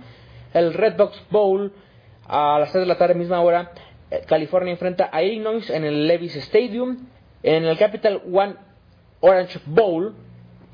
[0.54, 1.71] El Redbox Bowl
[2.27, 3.71] a las 3 de la tarde, misma hora.
[4.10, 7.08] Eh, California enfrenta a Illinois en el Levis Stadium.
[7.43, 8.56] En el Capital One
[9.19, 10.15] Orange Bowl,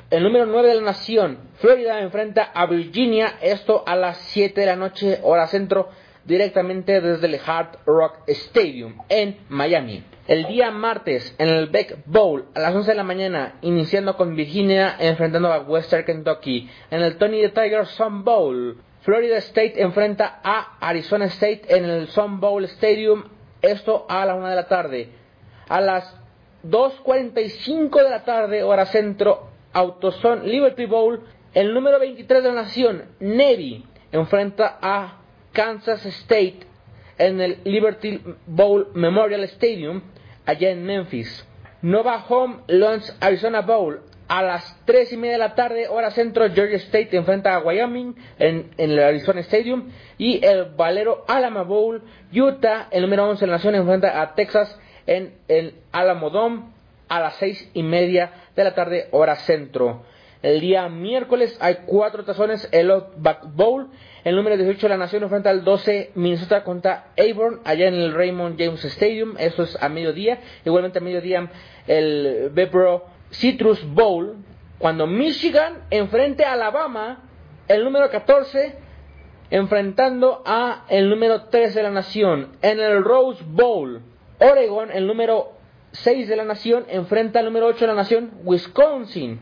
[0.10, 3.36] el número 9 de la nación, Florida, enfrenta a Virginia.
[3.41, 5.89] Esto a las 7 de la noche, hora centro,
[6.27, 10.03] directamente desde el Hard Rock Stadium en Miami.
[10.27, 14.35] El día martes, en el Beck Bowl, a las 11 de la mañana, iniciando con
[14.35, 16.69] Virginia enfrentando a Western Kentucky.
[16.91, 22.07] En el Tony the Tiger Sun Bowl, Florida State enfrenta a Arizona State en el
[22.09, 23.23] Sun Bowl Stadium.
[23.61, 25.09] Esto a la 1 de la tarde.
[25.69, 26.13] A las
[26.65, 31.21] 2.45 de la tarde, hora centro, Autoson Liberty Bowl,
[31.53, 35.21] el número 23 de la nación, Navy, enfrenta a
[35.58, 36.60] Kansas State
[37.17, 40.04] en el Liberty Bowl Memorial Stadium,
[40.46, 41.48] allá en Memphis.
[41.82, 46.48] Nova Home Lunch Arizona Bowl, a las 3 y media de la tarde, hora centro,
[46.54, 49.89] Georgia State enfrenta a Wyoming en, el Arizona Stadium.
[50.20, 54.80] Y el Valero Alama Bowl, Utah, el número 11 de la nación, enfrenta a Texas
[55.08, 56.65] en el Alamodome
[57.10, 60.04] a las seis y media de la tarde, hora centro.
[60.43, 63.89] El día miércoles hay cuatro tazones, el Back Bowl,
[64.27, 68.13] el número 18 de la nación enfrenta al 12 Minnesota contra Avon, allá en el
[68.13, 70.39] Raymond James Stadium, eso es a mediodía.
[70.65, 71.49] Igualmente a mediodía
[71.87, 74.35] el Bebro Citrus Bowl,
[74.79, 77.23] cuando Michigan enfrente a Alabama,
[77.69, 78.75] el número 14
[79.49, 84.01] enfrentando a el número 3 de la nación, en el Rose Bowl.
[84.39, 85.53] Oregon, el número
[85.93, 89.39] 6 de la nación, enfrenta al número 8 de la nación, Wisconsin,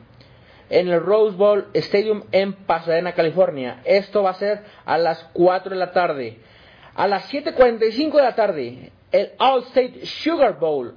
[0.70, 3.82] en el Rose Bowl Stadium en Pasadena, California.
[3.86, 6.38] Esto va a ser a las 4 de la tarde.
[6.96, 10.96] A las 7.45 de la tarde, el All-State Sugar Bowl.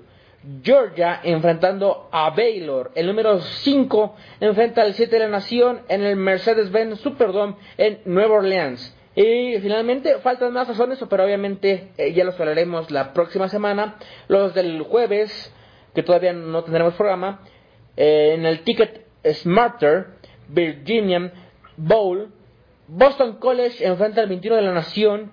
[0.63, 2.93] Georgia enfrentando a Baylor.
[2.95, 8.37] El número 5 enfrenta al 7 de la nación en el Mercedes-Benz Superdome en Nueva
[8.37, 8.95] Orleans.
[9.17, 13.97] Y finalmente faltan más razones, pero obviamente eh, ya los hablaremos la próxima semana.
[14.29, 15.53] Los del jueves,
[15.93, 17.41] que todavía no tendremos programa,
[17.97, 20.09] eh, en el Ticket Smarter,
[20.49, 21.33] Virginia
[21.77, 22.33] Bowl,
[22.87, 25.33] Boston College enfrenta al 21 de la Nación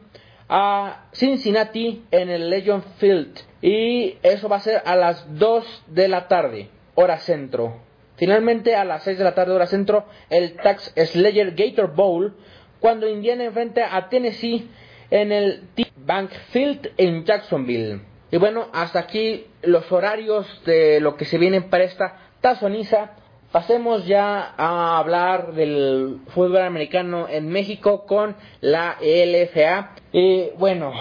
[0.49, 3.39] a Cincinnati en el Legion Field.
[3.61, 7.81] Y eso va a ser a las 2 de la tarde, hora centro.
[8.17, 12.35] Finalmente, a las 6 de la tarde, hora centro, el Tax Slayer Gator Bowl
[12.79, 14.69] cuando Indiana enfrenta a Tennessee
[15.09, 18.01] en el T-Bank Field en Jacksonville.
[18.31, 23.11] Y bueno, hasta aquí los horarios de lo que se viene para esta tazoniza.
[23.55, 29.91] Pasemos ya a hablar del fútbol americano en México con la LFA.
[30.11, 30.91] Y bueno,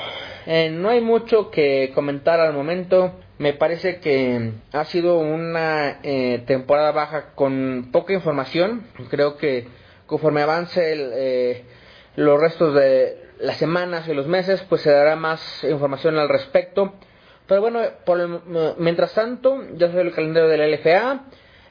[0.46, 3.14] eh, no hay mucho que comentar al momento.
[3.38, 8.86] Me parece que ha sido una eh, temporada baja con poca información.
[9.10, 9.66] Creo que
[10.06, 11.64] conforme avance eh,
[12.14, 16.94] los restos de las semanas y los meses, pues se dará más información al respecto.
[17.48, 18.38] Pero bueno, por el,
[18.78, 21.24] mientras tanto, ya soy el calendario de la LFA.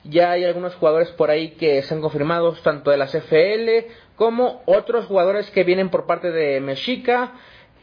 [0.03, 4.61] Ya hay algunos jugadores por ahí que se han confirmado, tanto de la CFL como
[4.65, 7.33] otros jugadores que vienen por parte de Mexica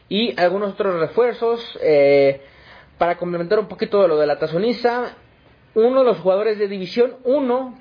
[0.07, 1.79] y algunos otros refuerzos.
[1.81, 2.41] Eh,
[2.97, 5.15] para complementar un poquito de lo de la tazoniza,
[5.73, 7.79] uno de los jugadores de División 1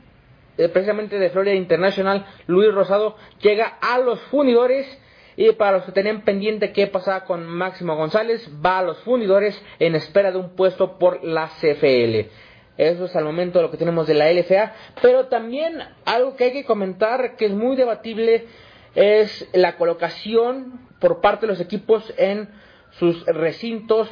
[0.57, 4.87] eh, precisamente de Florida International, Luis Rosado, llega a los fundidores
[5.37, 9.59] Y para los que tenían pendiente qué pasaba con Máximo González, va a los fundidores
[9.79, 12.29] en espera de un puesto por la CFL.
[12.81, 14.73] Eso es al momento lo que tenemos de la LFA.
[15.03, 18.47] Pero también algo que hay que comentar que es muy debatible
[18.95, 22.49] es la colocación por parte de los equipos en
[22.93, 24.09] sus recintos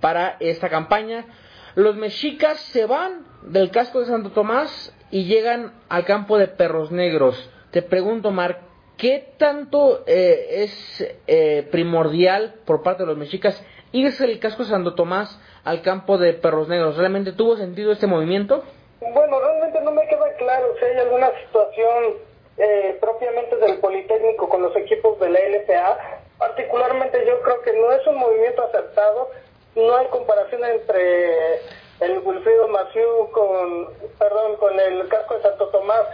[0.00, 1.26] para esta campaña.
[1.74, 6.90] Los mexicas se van del casco de Santo Tomás y llegan al campo de Perros
[6.90, 7.50] Negros.
[7.72, 8.58] Te pregunto, Marc,
[8.96, 14.70] ¿qué tanto eh, es eh, primordial por parte de los mexicas irse del casco de
[14.70, 15.38] Santo Tomás
[15.68, 16.96] al campo de Perros Negros?
[16.96, 18.64] ¿Realmente tuvo sentido este movimiento?
[19.00, 22.14] Bueno, realmente no me queda claro si hay alguna situación
[22.56, 25.98] eh, propiamente del Politécnico con los equipos de la LFA.
[26.38, 29.28] Particularmente yo creo que no es un movimiento acertado,
[29.76, 31.56] no hay comparación entre
[32.00, 33.88] el Wilfrido Maciú con,
[34.18, 36.06] perdón, con el casco de Santo Tomás,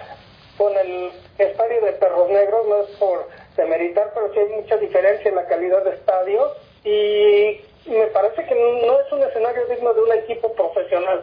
[0.58, 5.28] con el estadio de Perros Negros, no es por demeritar, pero sí hay mucha diferencia
[5.28, 6.48] en la calidad de estadio
[6.82, 11.22] y me parece que no es un escenario digno de un equipo profesional.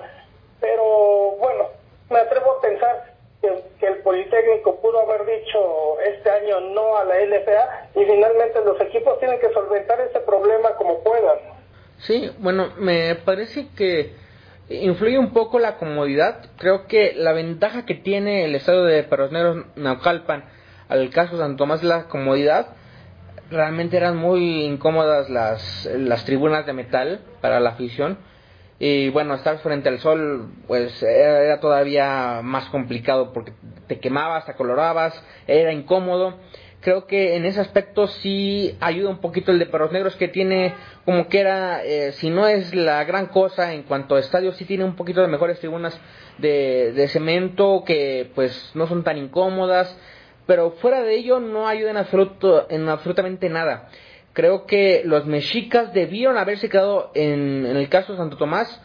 [0.59, 0.83] Pero
[1.39, 1.69] bueno,
[2.09, 7.05] me atrevo a pensar que, que, el Politécnico pudo haber dicho este año no a
[7.05, 11.37] la LFA y finalmente los equipos tienen que solventar ese problema como puedan.
[11.99, 14.13] Sí, bueno, me parece que
[14.69, 16.45] influye un poco la comodidad.
[16.57, 20.45] Creo que la ventaja que tiene el estadio de Perros Negros Naucalpan
[20.89, 22.75] al caso San Tomás la comodidad.
[23.51, 28.17] Realmente eran muy incómodas las, las tribunas de metal para la afición.
[28.79, 33.53] Y bueno, estar frente al sol, pues era, todavía más complicado porque
[33.87, 36.39] te quemabas, te colorabas, era incómodo
[36.81, 40.73] creo que en ese aspecto sí ayuda un poquito el de Perros Negros que tiene
[41.05, 44.65] como que era, eh, si no es la gran cosa en cuanto a estadios, sí
[44.65, 45.97] tiene un poquito de mejores tribunas
[46.39, 49.95] de, de cemento que pues no son tan incómodas,
[50.45, 53.89] pero fuera de ello no ayuda en, absoluto, en absolutamente nada.
[54.33, 58.81] Creo que los mexicas debieron haberse quedado en, en el caso de Santo Tomás,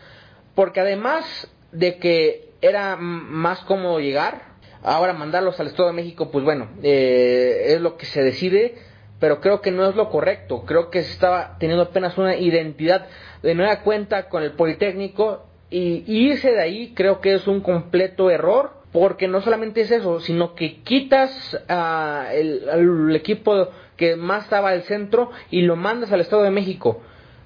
[0.55, 6.45] porque además de que era más cómodo llegar, Ahora mandarlos al Estado de México, pues
[6.45, 8.77] bueno, eh, es lo que se decide,
[9.19, 10.63] pero creo que no es lo correcto.
[10.65, 13.09] Creo que se estaba teniendo apenas una identidad
[13.43, 18.31] de nueva cuenta con el Politécnico y, irse de ahí creo que es un completo
[18.31, 23.69] error porque no solamente es eso, sino que quitas al equipo
[23.99, 27.03] que más estaba al centro y lo mandas al Estado de México.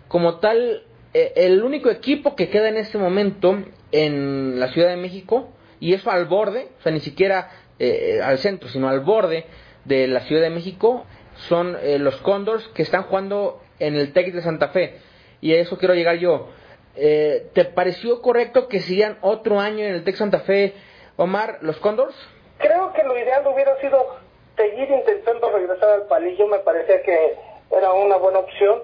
[0.07, 4.97] Como tal, eh, el único equipo que queda en este momento en la Ciudad de
[4.97, 9.47] México y eso al borde, o sea, ni siquiera eh, al centro, sino al borde
[9.85, 11.05] de la Ciudad de México,
[11.49, 14.99] son eh, los Condors que están jugando en el TEC de Santa Fe.
[15.41, 16.49] Y a eso quiero llegar yo.
[16.95, 20.75] Eh, ¿Te pareció correcto que sigan otro año en el TEC Santa Fe,
[21.21, 22.14] Omar, los Condors?
[22.57, 24.16] Creo que lo ideal hubiera sido
[24.57, 27.37] seguir intentando regresar al palillo, me parecía que
[27.71, 28.81] era una buena opción,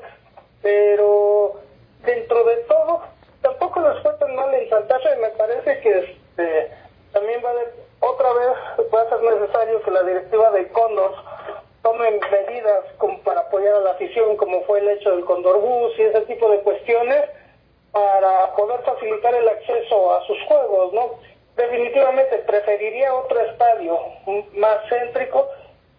[0.60, 1.54] pero
[2.04, 3.00] dentro de todo,
[3.40, 6.70] tampoco les fue tan mal en Santa Fe, me parece que este,
[7.14, 8.48] también va a otra vez
[8.94, 11.14] va a ser necesario que la directiva de Condor
[11.80, 15.98] tome medidas como para apoyar a la afición, como fue el hecho del Condor Bus
[15.98, 17.30] y ese tipo de cuestiones,
[17.92, 21.35] para poder facilitar el acceso a sus juegos, ¿no?
[21.56, 23.98] Definitivamente preferiría otro estadio
[24.56, 25.48] más céntrico,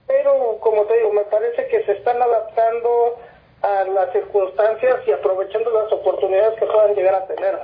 [0.05, 3.17] pero como te digo, me parece que se están adaptando
[3.61, 7.55] a las circunstancias y aprovechando las oportunidades que puedan llegar a tener.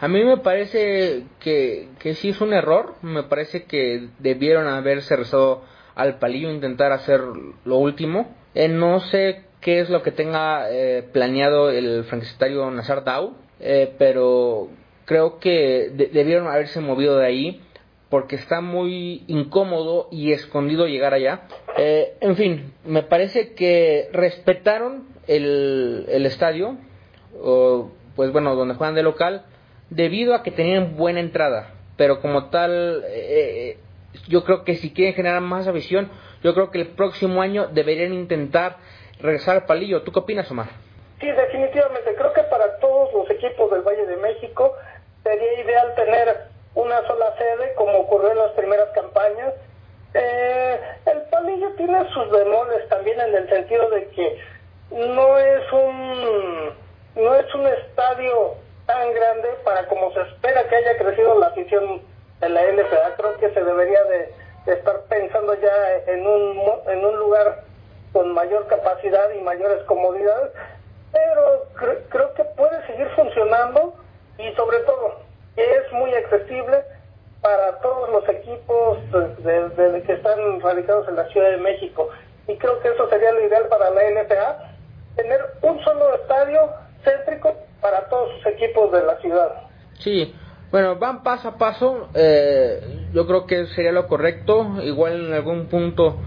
[0.00, 5.16] A mí me parece que, que sí es un error, me parece que debieron haberse
[5.16, 5.62] rezado
[5.96, 7.20] al palillo, intentar hacer
[7.64, 8.28] lo último.
[8.54, 13.92] Eh, no sé qué es lo que tenga eh, planeado el franquicitario Nazar Dau, eh,
[13.98, 14.68] pero
[15.08, 17.62] creo que debieron haberse movido de ahí
[18.10, 21.48] porque está muy incómodo y escondido llegar allá.
[21.76, 26.76] en fin, me parece que respetaron el, el estadio,
[27.42, 29.44] o, pues bueno, donde juegan de local,
[29.88, 31.70] debido a que tenían buena entrada.
[31.96, 33.78] Pero como tal, eh, eh,
[34.28, 36.10] yo creo que si quieren generar más afición,
[36.42, 38.76] yo creo que el próximo año deberían intentar
[39.20, 40.02] regresar al palillo.
[40.02, 40.68] ¿Tú qué opinas, Omar?
[41.20, 42.14] Sí, definitivamente.
[42.14, 44.72] Creo que para todos los equipos del Valle de México
[45.22, 49.54] sería ideal tener una sola sede, como ocurrió en las primeras campañas.
[50.14, 54.38] Eh, el palillo tiene sus demoles también en el sentido de que
[54.90, 58.54] no es un no es un estadio
[58.86, 62.00] tan grande para como se espera que haya crecido la afición
[62.40, 63.16] de la LFA.
[63.16, 64.32] Creo que se debería de,
[64.66, 67.64] estar pensando ya en un, en un lugar
[68.12, 70.52] con mayor capacidad y mayores comodidades,
[71.12, 71.64] pero
[72.10, 73.94] creo que puede seguir funcionando
[74.38, 75.20] y sobre todo
[75.56, 76.78] es muy accesible
[77.40, 82.08] para todos los equipos de, que están radicados en la Ciudad de México.
[82.46, 84.74] y creo que eso sería lo ideal para la NFA,
[85.16, 86.60] tener un solo estadio
[87.04, 89.52] céntrico para todos sus equipos de la ciudad.
[89.98, 90.34] Sí,
[90.70, 95.66] bueno, van paso a paso, eh, yo creo que sería lo correcto, igual en algún
[95.66, 96.18] punto,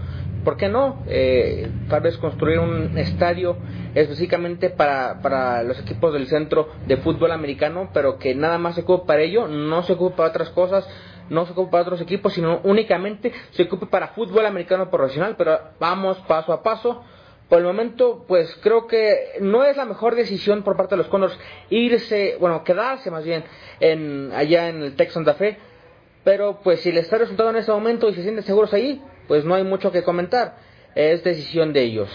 [0.44, 1.02] ¿por qué no?
[1.06, 3.56] Eh, tal vez construir un estadio
[3.94, 8.82] específicamente para, para los equipos del centro de fútbol americano, pero que nada más se
[8.82, 10.88] ocupe para ello, no se ocupe para otras cosas,
[11.30, 15.58] no se ocupe para otros equipos, sino únicamente se ocupe para fútbol americano profesional, pero
[15.78, 17.02] vamos paso a paso.
[17.48, 21.08] Por el momento, pues creo que no es la mejor decisión por parte de los
[21.08, 21.38] Condors
[21.68, 23.44] irse, bueno, quedarse más bien
[23.78, 25.58] en, allá en el Tech Santa Fe,
[26.24, 29.44] pero pues si les está resultado en ese momento y se sienten seguros ahí, pues
[29.44, 30.56] no hay mucho que comentar,
[30.94, 32.10] es decisión de ellos.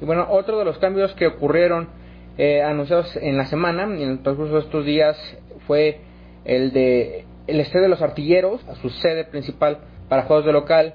[0.00, 1.88] Y bueno, otro de los cambios que ocurrieron
[2.36, 5.16] eh, anunciados en la semana, en el transcurso de estos días,
[5.66, 6.00] fue
[6.44, 9.78] el de el estadio de los artilleros, a su sede principal
[10.08, 10.94] para juegos de local,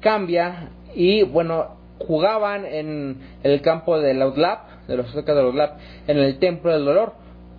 [0.00, 6.18] cambia y bueno, jugaban en el campo del Outlap, de los Aztecas del Outlap, en
[6.18, 7.12] el Templo del Dolor.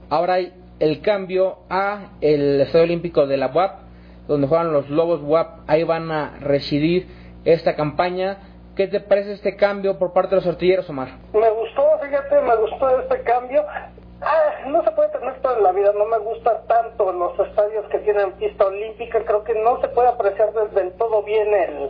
[0.10, 3.87] Ahora hay el cambio a el Estadio Olímpico de la UAP,
[4.28, 7.08] donde juegan los Lobos UAP, ahí van a residir
[7.46, 8.38] esta campaña.
[8.76, 11.10] ¿Qué te parece este cambio por parte de los artilleros, Omar?
[11.34, 13.66] Me gustó, fíjate, me gustó este cambio.
[14.22, 17.86] Ah, no se puede tener todo en la vida, no me gusta tanto los estadios
[17.90, 21.90] que tienen pista olímpica, creo que no se puede apreciar del todo bien el,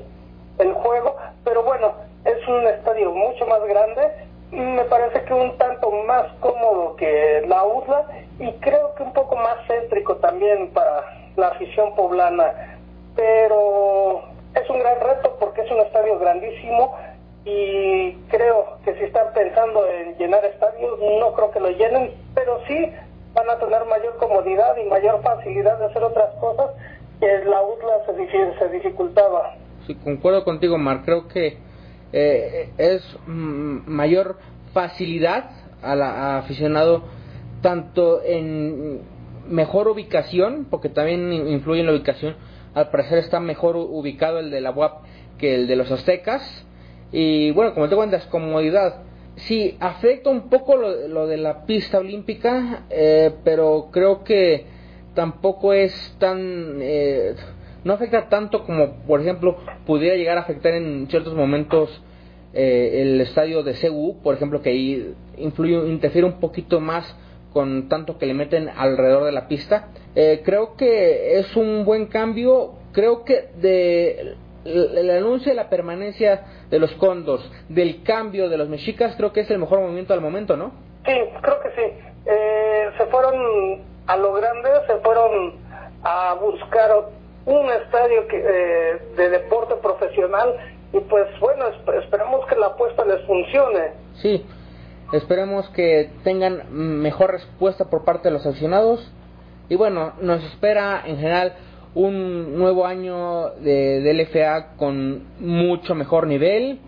[0.60, 1.16] el juego,
[1.46, 1.94] pero bueno,
[2.26, 4.12] es un estadio mucho más grande,
[4.52, 8.06] me parece que un tanto más cómodo que la USLA
[8.40, 11.06] y creo que un poco más céntrico también para
[11.38, 12.78] la afición poblana,
[13.16, 14.24] pero
[14.54, 16.96] es un gran reto porque es un estadio grandísimo
[17.46, 22.60] y creo que si están pensando en llenar estadios, no creo que lo llenen, pero
[22.68, 22.92] sí
[23.34, 26.72] van a tener mayor comodidad y mayor facilidad de hacer otras cosas
[27.20, 29.56] que la UTLA se, se dificultaba.
[29.86, 31.04] Sí, concuerdo contigo, Mar.
[31.06, 31.58] Creo que
[32.12, 34.38] eh, es mayor
[34.74, 37.04] facilidad al aficionado
[37.62, 39.02] tanto en
[39.50, 42.36] mejor ubicación, porque también influye en la ubicación,
[42.74, 45.04] al parecer está mejor ubicado el de la UAP
[45.38, 46.66] que el de los aztecas,
[47.12, 49.02] y bueno, como te cuentas, comodidad.
[49.36, 54.66] Sí, afecta un poco lo, de la pista olímpica, eh, pero creo que
[55.14, 56.80] tampoco es tan...
[56.82, 57.36] Eh,
[57.84, 62.02] no afecta tanto como, por ejemplo, pudiera llegar a afectar en ciertos momentos
[62.54, 67.16] eh, el estadio de CU, por ejemplo, que ahí influye, interfiere un poquito más
[67.58, 69.88] con tanto que le meten alrededor de la pista.
[70.14, 72.74] creo que es un buen cambio.
[72.92, 74.36] Creo que de
[74.68, 79.42] el, anuncio de la permanencia de los condos, del cambio de los mexicas, creo que
[79.42, 80.72] es el mejor movimiento al momento, ¿no?
[81.06, 81.94] Sí, creo que sí.
[82.26, 85.56] Eh, se fueron a lo grande, se fueron
[86.04, 86.92] a buscar
[87.46, 90.54] un estadio que, eh, de deporte profesional
[90.94, 91.66] y pues bueno,
[92.00, 93.92] esperemos que la apuesta les funcione.
[94.22, 94.46] Sí,
[95.14, 99.12] esperemos que tengan mejor respuesta por parte de los aficionados
[99.70, 101.54] y bueno, nos espera en general
[101.94, 106.80] un nuevo año de, de LFA con mucho mejor nivel,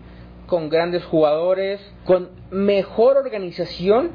[0.46, 4.10] con grandes jugadores, con mejor organización.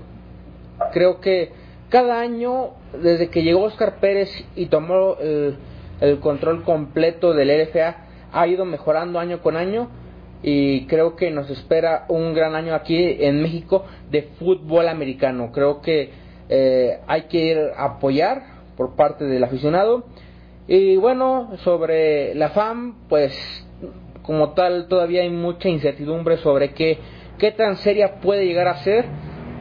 [0.94, 1.52] Creo que
[1.90, 5.58] cada año, desde que llegó Oscar Pérez y tomó el,
[6.02, 7.98] el control completo del LFA,
[8.32, 9.90] ha ido mejorando año con año
[10.44, 15.52] y creo que nos espera un gran año aquí en México de fútbol americano.
[15.52, 16.12] Creo que
[16.50, 18.44] eh, hay que ir a apoyar
[18.78, 20.06] por parte del aficionado
[20.68, 23.34] y bueno, sobre la FAM, pues
[24.24, 26.98] como tal todavía hay mucha incertidumbre sobre qué,
[27.38, 29.06] qué tan seria puede llegar a ser,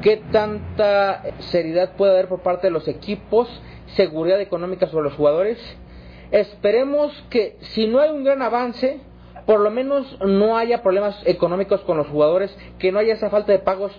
[0.01, 3.49] qué tanta seriedad puede haber por parte de los equipos,
[3.89, 5.59] seguridad económica sobre los jugadores.
[6.31, 9.01] Esperemos que si no hay un gran avance,
[9.47, 13.53] por lo menos no haya problemas económicos con los jugadores, que no haya esa falta
[13.53, 13.93] de pagos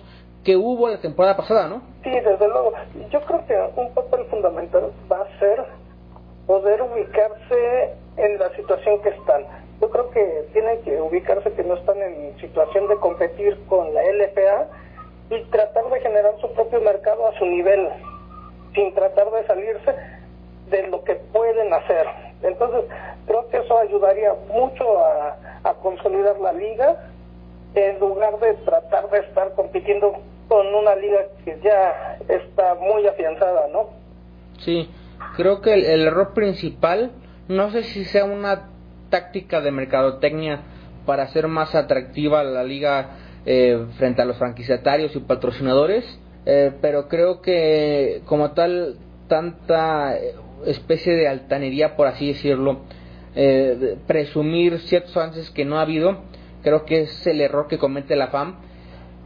[0.44, 1.82] que hubo la temporada pasada, ¿no?
[2.04, 2.72] Sí, desde luego.
[3.10, 5.64] Yo creo que un papel fundamental va a ser
[6.46, 9.44] poder ubicarse en la situación que están.
[9.80, 14.02] Yo creo que tienen que ubicarse que no están en situación de competir con la
[14.02, 14.68] LFA
[15.30, 17.88] y tratar de generar su propio mercado a su nivel,
[18.74, 19.94] sin tratar de salirse
[20.70, 22.25] de lo que pueden hacer.
[22.42, 22.84] Entonces,
[23.26, 25.36] creo que eso ayudaría mucho a,
[25.82, 26.96] consolidar la liga
[27.74, 30.12] en lugar de tratar de estar compitiendo
[30.48, 33.88] con una liga que ya está muy afianzada, ¿no?
[34.60, 34.88] Sí,
[35.36, 37.10] creo que el, error principal,
[37.48, 38.68] no sé si sea una
[39.10, 40.60] táctica de mercadotecnia
[41.04, 43.10] para hacer más atractiva la liga
[43.44, 46.04] eh, frente a los franquiciatarios y patrocinadores,
[46.46, 50.16] eh, pero creo que como tal tanta
[50.64, 52.80] especie de altanería, por así decirlo,
[53.34, 56.22] eh, presumir ciertos avances que no ha habido,
[56.66, 58.56] Creo que es el error que comete la FAM.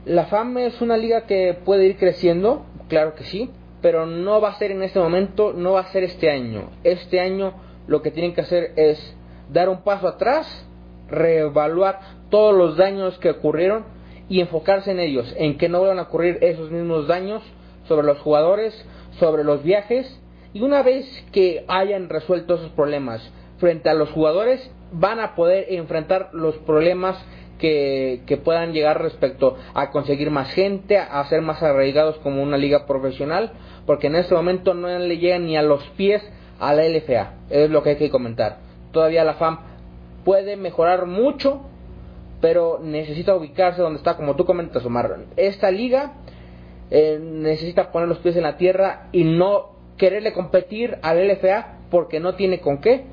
[0.05, 3.49] La FAM es una liga que puede ir creciendo, claro que sí,
[3.81, 6.69] pero no va a ser en este momento, no va a ser este año.
[6.85, 7.55] Este año
[7.87, 9.17] lo que tienen que hacer es
[9.49, 10.69] dar un paso atrás,
[11.09, 13.87] reevaluar todos los daños que ocurrieron
[14.29, 17.43] y enfocarse en ellos, en que no vuelvan a ocurrir esos mismos daños
[17.89, 18.85] sobre los jugadores,
[19.19, 20.20] sobre los viajes,
[20.53, 25.67] y una vez que hayan resuelto esos problemas frente a los jugadores, van a poder
[25.71, 27.17] enfrentar los problemas
[27.59, 32.57] que, que, puedan llegar respecto a conseguir más gente, a ser más arraigados como una
[32.57, 33.53] liga profesional,
[33.87, 36.23] porque en este momento no le llegan ni a los pies
[36.59, 38.59] a la LFA, es lo que hay que comentar.
[38.93, 39.59] Todavía la FAM
[40.25, 41.61] puede mejorar mucho,
[42.41, 45.19] pero necesita ubicarse donde está, como tú comentas, Omar.
[45.37, 46.15] Esta liga
[46.91, 52.21] eh, necesita poner los pies en la tierra y no quererle competir al LFA porque
[52.21, 53.05] no tiene con qué.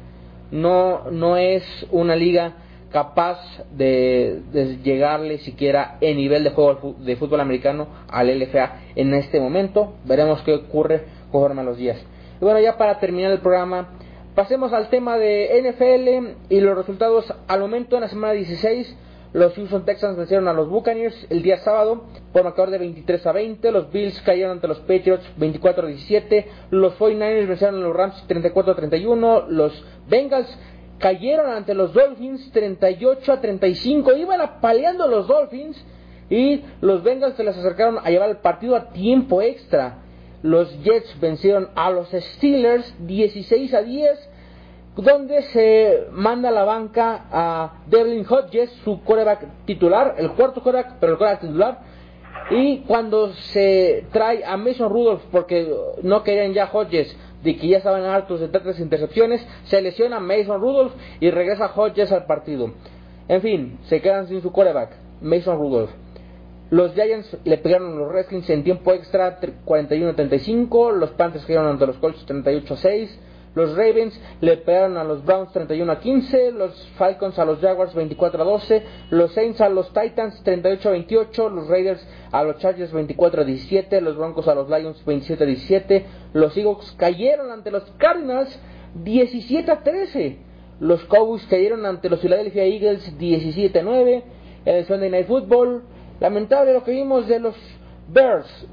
[0.51, 2.53] No, no es una liga
[2.93, 3.37] capaz
[3.71, 4.39] de,
[4.81, 9.95] llegarle siquiera en nivel de juego de fútbol americano al LFA en este momento.
[10.05, 12.01] Veremos qué ocurre conforme a los días.
[12.39, 13.89] Y bueno, ya para terminar el programa,
[14.33, 18.95] pasemos al tema de NFL y los resultados al momento en la semana 16.
[19.33, 23.31] Los Houston Texans vencieron a los Buccaneers el día sábado por marcador de 23 a
[23.33, 23.71] 20.
[23.71, 26.47] Los Bills cayeron ante los Patriots 24 a 17.
[26.71, 29.45] Los 49ers vencieron a los Rams 34 a 31.
[29.49, 30.57] Los Bengals
[30.97, 34.13] cayeron ante los Dolphins 38 a 35.
[34.13, 35.83] Iban apaleando los Dolphins
[36.29, 39.99] y los Bengals se les acercaron a llevar el partido a tiempo extra.
[40.41, 44.29] Los Jets vencieron a los Steelers 16 a 10
[44.97, 50.95] donde se manda a la banca a Devlin Hodges, su coreback titular, el cuarto coreback,
[50.99, 51.79] pero el coreback titular,
[52.49, 55.71] y cuando se trae a Mason Rudolph, porque
[56.01, 60.59] no querían ya Hodges, de que ya estaban hartos de tantas intercepciones, se lesiona Mason
[60.59, 62.71] Rudolph y regresa Hodges al partido.
[63.27, 64.91] En fin, se quedan sin su coreback,
[65.21, 65.91] Mason Rudolph.
[66.69, 71.85] Los Giants le pegaron a los Redskins en tiempo extra 41-35, los Panthers quedaron ante
[71.85, 73.09] los Colts 38-6,
[73.57, 77.95] los Ravens le pegaron a los Browns 31 a 15, los Falcons a los Jaguars
[77.95, 82.59] 24 a 12, los Saints a los Titans 38 a 28, los Raiders a los
[82.59, 87.49] Chargers 24 a 17, los Broncos a los Lions 27 a 17, los Eagles cayeron
[87.49, 88.59] ante los Cardinals
[89.03, 90.37] 17 a 13,
[90.79, 94.23] los Cowboys cayeron ante los Philadelphia Eagles 17 a 9,
[94.65, 95.81] el Sunday Night Football,
[96.19, 97.55] lamentable lo que vimos de los
[98.07, 98.67] Bears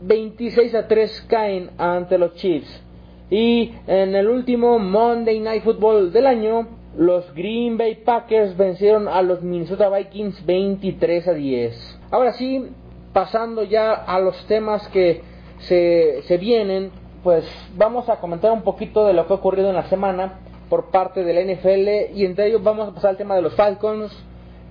[0.00, 2.84] 26 a 3 caen ante los Chiefs.
[3.30, 6.66] Y en el último Monday Night Football del año,
[6.96, 12.00] los Green Bay Packers vencieron a los Minnesota Vikings 23 a 10.
[12.10, 12.66] Ahora sí,
[13.12, 15.22] pasando ya a los temas que
[15.58, 16.90] se, se vienen,
[17.22, 17.44] pues
[17.76, 21.24] vamos a comentar un poquito de lo que ha ocurrido en la semana por parte
[21.24, 24.12] de la NFL y entre ellos vamos a pasar al tema de los Falcons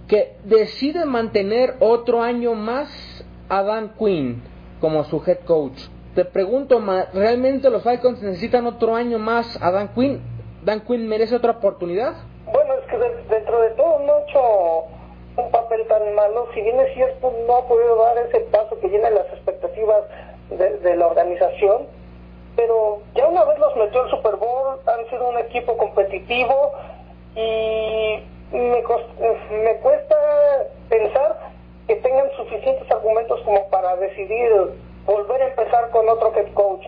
[0.07, 2.89] que deciden mantener otro año más
[3.49, 4.41] a Dan Quinn
[4.79, 5.77] como su head coach.
[6.17, 6.81] Te pregunto,
[7.13, 10.19] ¿realmente los Falcons necesitan otro año más a Dan Quinn?
[10.63, 12.13] ¿Dan Quinn merece otra oportunidad?
[12.51, 16.47] Bueno, es que dentro de todo no ha hecho un papel tan malo.
[16.55, 20.05] Si bien es cierto, no ha podido dar ese paso que llena las expectativas
[20.49, 21.85] de, la organización.
[22.55, 26.71] Pero ya una vez los metió el Super Bowl, han sido un equipo competitivo
[27.35, 28.83] y me,
[29.51, 30.15] me cuesta
[30.89, 31.37] pensar
[31.85, 36.85] que tengan suficientes argumentos como para decidir volver a empezar con otro head coach.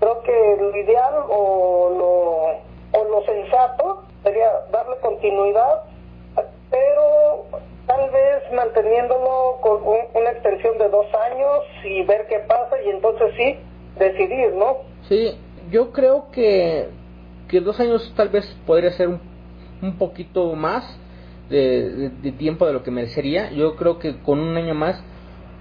[0.00, 5.84] Creo que lo ideal o lo, o lo sensato sería darle continuidad,
[6.70, 7.46] pero
[7.86, 13.32] tal vez manteniéndolo con una extensión de dos años y ver qué pasa y entonces
[13.36, 13.58] sí
[13.98, 14.78] decidir, ¿no?
[15.08, 15.38] Sí,
[15.70, 16.88] yo creo que,
[17.48, 19.20] que dos años tal vez podría ser un,
[19.82, 20.98] un poquito más
[21.48, 23.50] de, de, tiempo de lo que merecería.
[23.52, 25.02] Yo creo que con un año más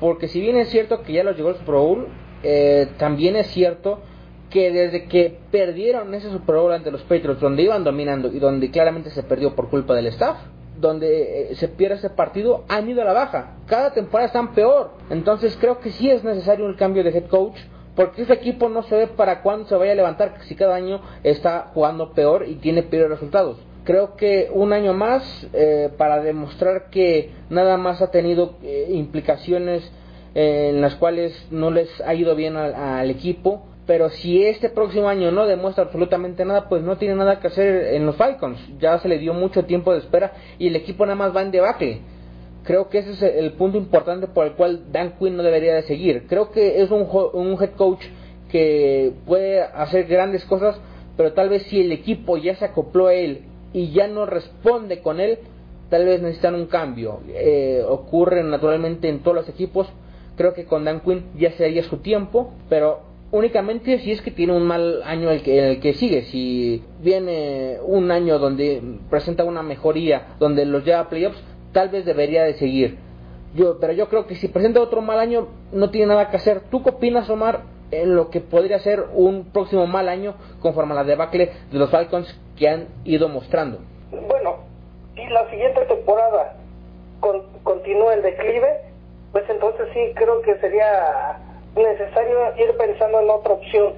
[0.01, 2.07] porque si bien es cierto que ya los llegó el Super Bowl,
[2.41, 3.99] eh, también es cierto
[4.49, 8.71] que desde que perdieron ese Super Bowl ante los Patriots, donde iban dominando y donde
[8.71, 10.37] claramente se perdió por culpa del staff,
[10.79, 13.57] donde eh, se pierde ese partido, han ido a la baja.
[13.67, 14.89] Cada temporada están peor.
[15.11, 17.59] Entonces creo que sí es necesario un cambio de head coach,
[17.95, 20.99] porque ese equipo no se ve para cuándo se vaya a levantar si cada año
[21.23, 26.89] está jugando peor y tiene peores resultados creo que un año más eh, para demostrar
[26.89, 29.89] que nada más ha tenido eh, implicaciones
[30.35, 35.09] eh, en las cuales no les ha ido bien al, equipo pero si este próximo
[35.09, 38.59] año no demuestra absolutamente nada pues no tiene nada que hacer en los Falcons.
[38.79, 41.51] Ya se le dio mucho tiempo de espera y el equipo nada más va en
[41.51, 41.99] debacle.
[42.63, 45.81] Creo que ese es el punto importante por el cual Dan Quinn no debería de
[45.81, 46.27] seguir.
[46.27, 48.05] Creo que es un, un head coach
[48.49, 50.79] que puede hacer grandes cosas
[51.17, 53.41] pero tal vez si el equipo ya se acopló a él
[53.73, 55.39] y ya no responde con él,
[55.89, 57.19] tal vez necesitan un cambio.
[57.27, 59.87] Eh, ocurre naturalmente en todos los equipos.
[60.35, 63.01] Creo que con Dan Quinn ya sería su tiempo, pero
[63.31, 66.23] únicamente si es que tiene un mal año el que, el que sigue.
[66.23, 71.41] Si viene un año donde presenta una mejoría, donde los lleva a playoffs,
[71.71, 72.97] tal vez debería de seguir.
[73.53, 76.61] Yo, pero yo creo que si presenta otro mal año, no tiene nada que hacer.
[76.71, 80.95] ¿Tú qué opinas, Omar, en lo que podría ser un próximo mal año conforme a
[80.95, 83.79] la debacle de los Falcons que han ido mostrando?
[84.11, 84.57] Bueno,
[85.15, 86.55] si la siguiente temporada
[87.63, 88.81] continúa el declive,
[89.31, 91.37] pues entonces sí creo que sería
[91.75, 93.93] necesario ir pensando en otra opción.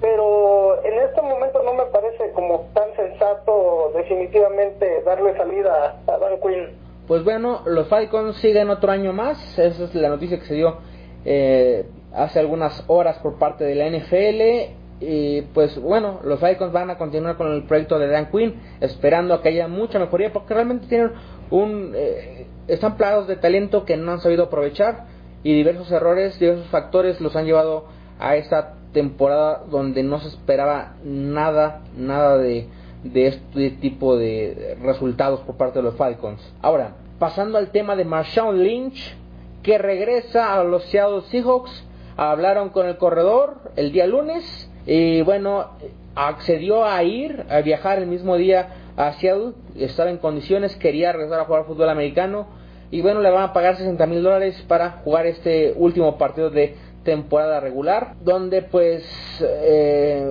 [0.00, 6.40] Pero en este momento no me parece como tan sensato definitivamente darle salida a Dan
[6.40, 6.68] Quinn.
[7.08, 9.58] Pues bueno, los Falcons siguen otro año más.
[9.58, 10.78] Esa es la noticia que se dio
[11.24, 11.84] eh,
[12.18, 14.74] hace algunas horas por parte de la NFL.
[15.00, 19.34] Y pues bueno, los Falcons van a continuar con el proyecto de Dan Quinn, esperando
[19.34, 21.12] a que haya mucha mejoría, porque realmente tienen
[21.50, 21.92] un.
[21.94, 25.06] Eh, están plagados de talento que no han sabido aprovechar
[25.42, 27.86] y diversos errores, diversos factores los han llevado
[28.18, 32.66] a esta temporada donde no se esperaba nada, nada de,
[33.04, 36.40] de este tipo de resultados por parte de los Falcons.
[36.60, 39.16] Ahora, pasando al tema de Marshawn Lynch,
[39.62, 41.84] que regresa a los Seattle Seahawks,
[42.18, 44.44] hablaron con el corredor el día lunes
[44.86, 45.70] y bueno,
[46.16, 51.40] accedió a ir, a viajar el mismo día a Seattle, estaba en condiciones, quería regresar
[51.40, 52.48] a jugar fútbol americano
[52.90, 56.74] y bueno, le van a pagar 60 mil dólares para jugar este último partido de
[57.04, 59.04] temporada regular, donde pues
[59.40, 60.26] eh,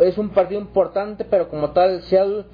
[0.00, 2.44] es un partido importante, pero como tal Seattle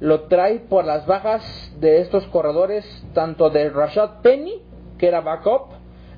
[0.00, 4.60] lo trae por las bajas de estos corredores, tanto de Rashad Penny,
[4.98, 5.68] que era backup,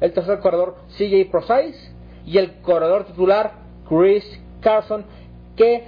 [0.01, 1.96] el tercer corredor CJ Procise
[2.27, 3.53] y el corredor titular
[3.89, 4.25] Chris
[4.61, 5.05] Carson,
[5.57, 5.85] que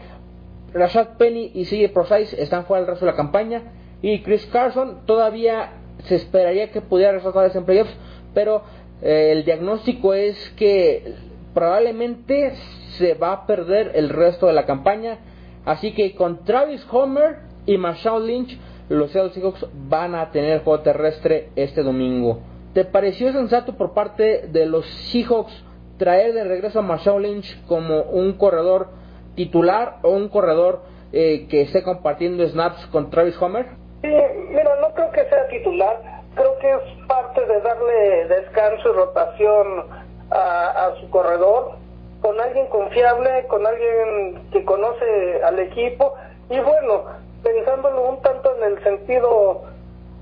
[0.73, 3.63] Rashad Penny y CJ Procise están fuera del resto de la campaña
[4.01, 5.73] y Chris Carson todavía
[6.05, 7.95] se esperaría que pudiera resaltar en playoffs,
[8.33, 8.63] pero
[9.03, 11.15] eh, el diagnóstico es que
[11.55, 12.55] probablemente
[12.97, 15.19] se va a perder el resto de la campaña.
[15.65, 18.59] Así que con Travis Homer y Marshall Lynch,
[18.89, 22.41] los Seattle Seahawks van a tener juego terrestre este domingo.
[22.73, 25.65] ¿Te pareció sensato por parte de los Seahawks
[25.99, 28.89] traer de regreso a Marshall Lynch como un corredor
[29.35, 30.83] titular o un corredor
[31.13, 33.67] eh, que esté compartiendo snaps con Travis Homer?
[34.03, 34.09] Sí,
[34.51, 36.01] mira, no creo que sea titular,
[36.35, 39.85] creo que es parte de darle descanso y rotación
[40.31, 41.73] a, su corredor,
[42.21, 46.15] con alguien confiable, con alguien que conoce al equipo.
[46.51, 47.05] Y bueno,
[47.43, 49.63] pensándolo un tanto en el sentido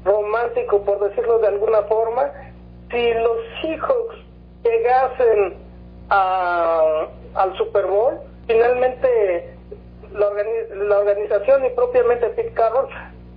[0.04, 2.30] romántico, por decirlo de alguna forma,
[2.90, 4.16] si los Seahawks
[4.62, 5.65] llegasen
[6.08, 8.14] a, al Super Bowl,
[8.46, 9.54] finalmente
[10.12, 10.26] la,
[10.86, 12.88] la organización y propiamente Pete Carroll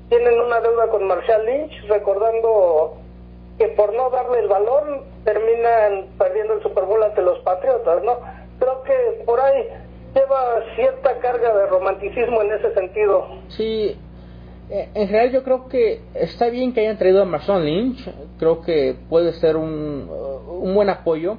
[0.09, 2.97] tienen una deuda con Marshall Lynch, recordando
[3.57, 8.17] que por no darle el balón terminan perdiendo el Super Bowl ante los Patriotas, ¿no?
[8.59, 9.67] Creo que por ahí
[10.15, 13.27] lleva cierta carga de romanticismo en ese sentido.
[13.49, 13.97] Sí,
[14.69, 18.09] eh, en general yo creo que está bien que hayan traído a Marshall Lynch,
[18.39, 20.09] creo que puede ser un,
[20.47, 21.37] un buen apoyo,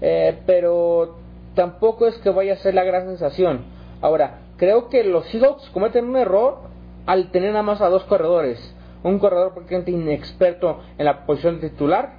[0.00, 1.16] eh, pero
[1.54, 3.64] tampoco es que vaya a ser la gran sensación.
[4.00, 6.58] Ahora, creo que los Seahawks cometen un error
[7.06, 12.18] al tener nada más a dos corredores, un corredor prácticamente inexperto en la posición titular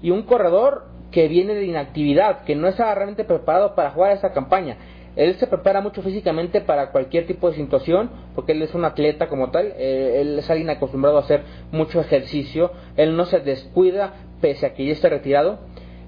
[0.00, 4.32] y un corredor que viene de inactividad, que no está realmente preparado para jugar esa
[4.32, 4.78] campaña.
[5.14, 9.28] Él se prepara mucho físicamente para cualquier tipo de situación, porque él es un atleta
[9.28, 14.14] como tal, eh, él es alguien acostumbrado a hacer mucho ejercicio, él no se descuida
[14.40, 15.58] pese a que ya esté retirado.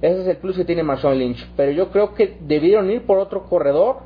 [0.05, 1.49] Ese es el plus que tiene Marshall Lynch.
[1.57, 4.01] Pero yo creo que debieron ir por otro corredor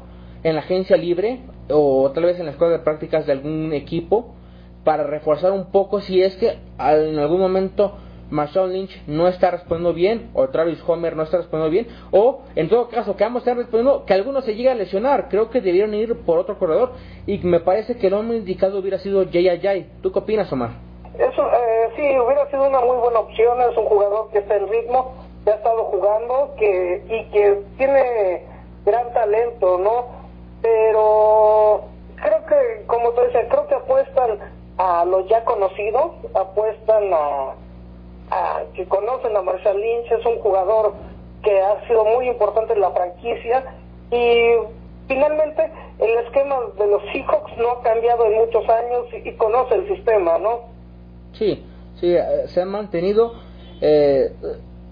[0.44, 4.36] en la agencia libre o tal vez en la escuela de prácticas de algún equipo
[4.84, 7.94] para reforzar un poco si es que en algún momento
[8.30, 12.68] Marshall Lynch no está respondiendo bien o Travis Homer no está respondiendo bien o en
[12.68, 15.94] todo caso que ambos están respondiendo que alguno se llegue a lesionar creo que debieron
[15.94, 16.92] ir por otro corredor
[17.26, 20.70] y me parece que lo más indicado hubiera sido Jay ¿tú qué opinas Omar?
[21.18, 24.68] Eso, eh, sí, hubiera sido una muy buena opción es un jugador que está en
[24.68, 28.42] ritmo que ha estado jugando que y que tiene
[28.84, 30.06] gran talento ¿no?
[30.60, 31.84] pero
[32.16, 34.38] creo que, como tú dices, creo que apuestan
[34.76, 37.54] a los ya conocidos, apuestan a,
[38.30, 40.92] a que conocen a Marshall Lynch, es un jugador
[41.42, 43.64] que ha sido muy importante en la franquicia
[44.10, 44.52] y
[45.06, 49.88] finalmente el esquema de los Seahawks no ha cambiado en muchos años y, conoce el
[49.88, 50.60] sistema, ¿no?
[51.32, 51.64] Sí,
[52.00, 53.32] sí, eh, se ha mantenido
[53.80, 54.32] eh,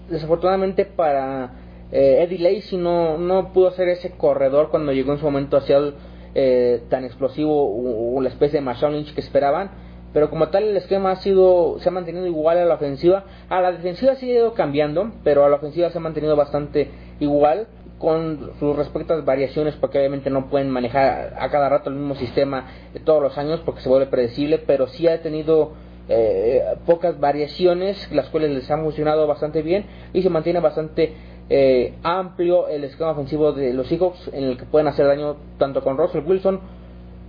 [0.09, 1.51] desafortunadamente para
[1.91, 5.77] eh, Eddie Lacy no, no pudo ser ese corredor cuando llegó en su momento hacia
[5.77, 5.95] el
[6.35, 9.71] eh, tan explosivo o, la especie de Marshall Lynch que esperaban.
[10.13, 13.61] pero como tal el esquema ha sido se ha mantenido igual a la ofensiva a
[13.61, 16.89] la defensiva sí ha ido cambiando pero a la ofensiva se ha mantenido bastante
[17.19, 22.15] igual con sus respectivas variaciones porque obviamente no pueden manejar a cada rato el mismo
[22.15, 22.67] sistema
[23.03, 25.73] todos los años porque se vuelve predecible pero sí ha tenido
[26.09, 31.13] eh, pocas variaciones las cuales les han funcionado bastante bien y se mantiene bastante
[31.49, 35.83] eh, amplio el esquema ofensivo de los Seahawks en el que pueden hacer daño tanto
[35.83, 36.59] con Russell Wilson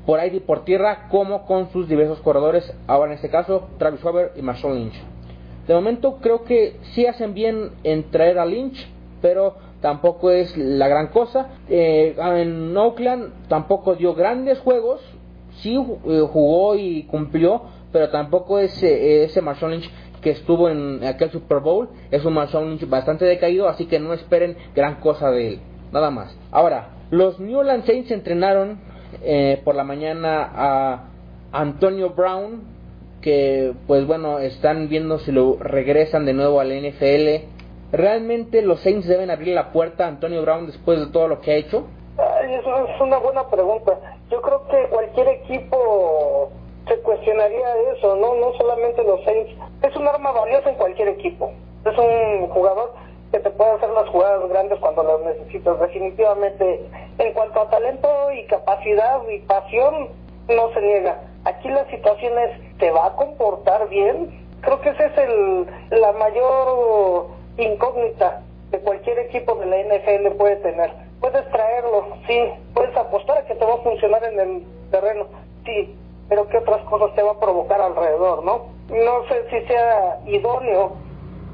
[0.07, 4.03] por aire y por tierra como con sus diversos corredores, ahora en este caso Travis
[4.03, 4.95] Weber y Marshall Lynch.
[5.67, 8.89] De momento creo que sí hacen bien en traer a Lynch,
[9.21, 11.49] pero tampoco es la gran cosa.
[11.69, 15.03] Eh, en Oakland tampoco dio grandes juegos,
[15.61, 17.63] sí eh, jugó y cumplió,
[17.93, 22.69] pero tampoco es ese Marshall Lynch que estuvo en aquel Super Bowl, es un Marshall
[22.69, 25.61] Lynch bastante decaído, así que no esperen gran cosa de él,
[25.93, 26.37] nada más.
[26.51, 28.81] Ahora, los New Orleans Saints entrenaron
[29.23, 31.05] eh, por la mañana a
[31.53, 32.63] Antonio Brown,
[33.23, 37.47] que pues bueno, están viendo si lo regresan de nuevo al NFL.
[37.91, 41.53] ¿Realmente los Saints deben abrir la puerta a Antonio Brown después de todo lo que
[41.53, 41.87] ha hecho?
[42.19, 43.99] es una buena pregunta.
[44.31, 46.51] Yo creo que cualquier equipo
[46.89, 48.35] se cuestionaría eso, ¿no?
[48.35, 49.53] No solamente los Saints.
[49.83, 51.53] Es un arma valiosa en cualquier equipo.
[51.85, 52.93] Es un jugador
[53.31, 55.79] que te puede hacer las jugadas grandes cuando las necesitas.
[55.81, 60.09] Definitivamente, en cuanto a talento y capacidad y pasión,
[60.49, 61.21] no se niega.
[61.45, 64.47] Aquí la situación es, ¿te va a comportar bien?
[64.63, 67.27] Creo que esa es el, la mayor
[67.59, 70.91] incógnita que cualquier equipo de la NFL puede tener.
[71.21, 72.41] Puedes traerlo, sí,
[72.75, 75.27] puedes apostar a que te va a funcionar en el terreno,
[75.65, 75.97] sí,
[76.29, 78.67] pero qué otras cosas te va a provocar alrededor, ¿no?
[78.89, 81.09] No sé si sea idóneo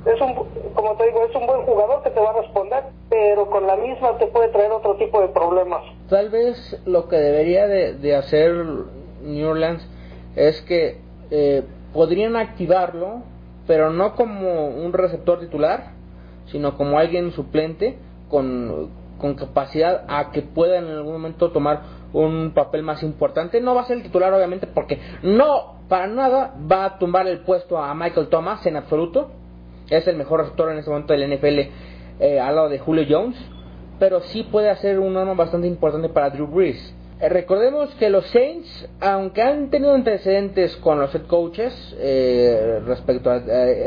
[0.06, 0.34] es un,
[0.74, 3.76] como te digo, es un buen jugador que te va a responder, pero con la
[3.76, 5.82] misma te puede traer otro tipo de problemas.
[6.10, 8.52] Tal vez lo que debería de, hacer
[9.22, 9.86] New Orleans
[10.36, 10.98] es que
[11.30, 11.62] eh,
[11.94, 13.22] podrían activarlo,
[13.66, 15.92] pero no como un receptor titular,
[16.46, 17.96] sino como alguien suplente
[18.28, 21.80] con, con capacidad a que pueda en algún momento tomar
[22.14, 23.60] un papel más importante.
[23.60, 27.40] No va a ser el titular, obviamente, porque no, para nada va a tumbar el
[27.40, 29.30] puesto a Michael Thomas en absoluto
[29.90, 31.58] es el mejor receptor en este momento del NFL
[32.20, 33.36] eh, al lado de Julio Jones,
[33.98, 36.94] pero sí puede hacer un arma bastante importante para Drew Brees.
[37.20, 43.30] Eh, recordemos que los Saints, aunque han tenido antecedentes con los head coaches eh, respecto
[43.30, 43.40] a,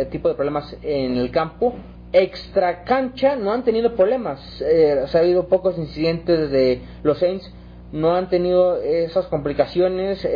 [0.09, 1.73] tipo de problemas en el campo,
[2.13, 4.39] extra cancha no han tenido problemas.
[4.61, 7.51] ha habido pocos incidentes de los Saints,
[7.91, 10.27] no han tenido esas complicaciones.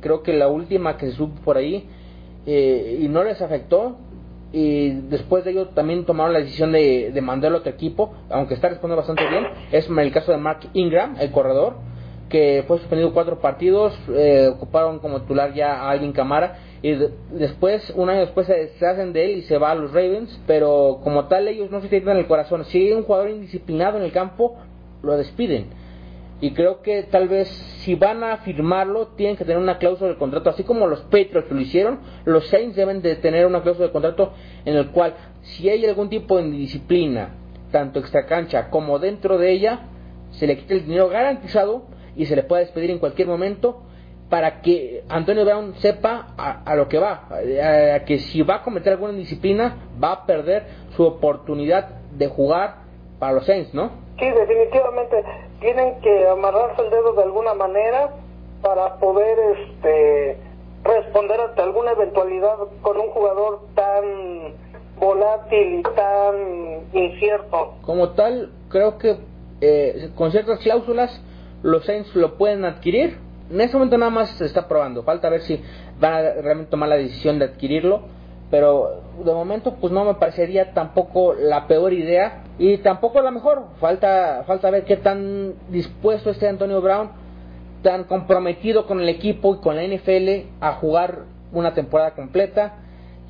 [0.00, 1.88] creo que la última que se supo por ahí
[2.46, 3.96] y no les afectó
[4.52, 8.54] y después de ello también tomaron la decisión de, de mandarlo a otro equipo, aunque
[8.54, 9.44] está respondiendo bastante bien.
[9.70, 11.74] Es el caso de Mark Ingram, el corredor,
[12.28, 16.96] que fue suspendido cuatro partidos, eh, ocuparon como titular ya a Alvin Camara y
[17.32, 21.00] después, un año después se hacen de él y se va a los Ravens, pero
[21.04, 22.64] como tal ellos no se tienen el corazón.
[22.64, 24.56] Si hay un jugador indisciplinado en el campo,
[25.02, 25.66] lo despiden
[26.40, 30.16] y creo que tal vez si van a firmarlo tienen que tener una cláusula de
[30.16, 33.92] contrato, así como los Patriots lo hicieron, los Saints deben de tener una cláusula de
[33.92, 34.32] contrato
[34.64, 37.34] en el cual si hay algún tipo de indisciplina,
[37.70, 39.80] tanto extra cancha como dentro de ella,
[40.30, 41.84] se le quite el dinero garantizado
[42.16, 43.82] y se le pueda despedir en cualquier momento
[44.30, 48.92] para que Antonio Brown sepa a, lo que va, a, que si va a cometer
[48.92, 50.64] alguna indisciplina va a perder
[50.96, 52.76] su oportunidad de jugar
[53.18, 53.90] para los Saints, ¿no?
[54.18, 55.16] Sí, definitivamente
[55.60, 58.10] tienen que amarrarse el dedo de alguna manera
[58.62, 60.38] para poder este
[60.82, 64.54] responder ante alguna eventualidad con un jugador tan
[64.98, 67.74] volátil y tan incierto.
[67.82, 69.18] Como tal, creo que
[69.60, 71.22] eh, con ciertas cláusulas
[71.62, 73.18] los Saints lo pueden adquirir.
[73.50, 75.62] En ese momento nada más se está probando, falta ver si
[75.98, 78.02] van a realmente tomar la decisión de adquirirlo
[78.50, 83.64] pero de momento pues no me parecería tampoco la peor idea y tampoco la mejor.
[83.78, 87.10] Falta falta ver qué tan dispuesto esté Antonio Brown,
[87.82, 91.20] tan comprometido con el equipo y con la NFL a jugar
[91.52, 92.74] una temporada completa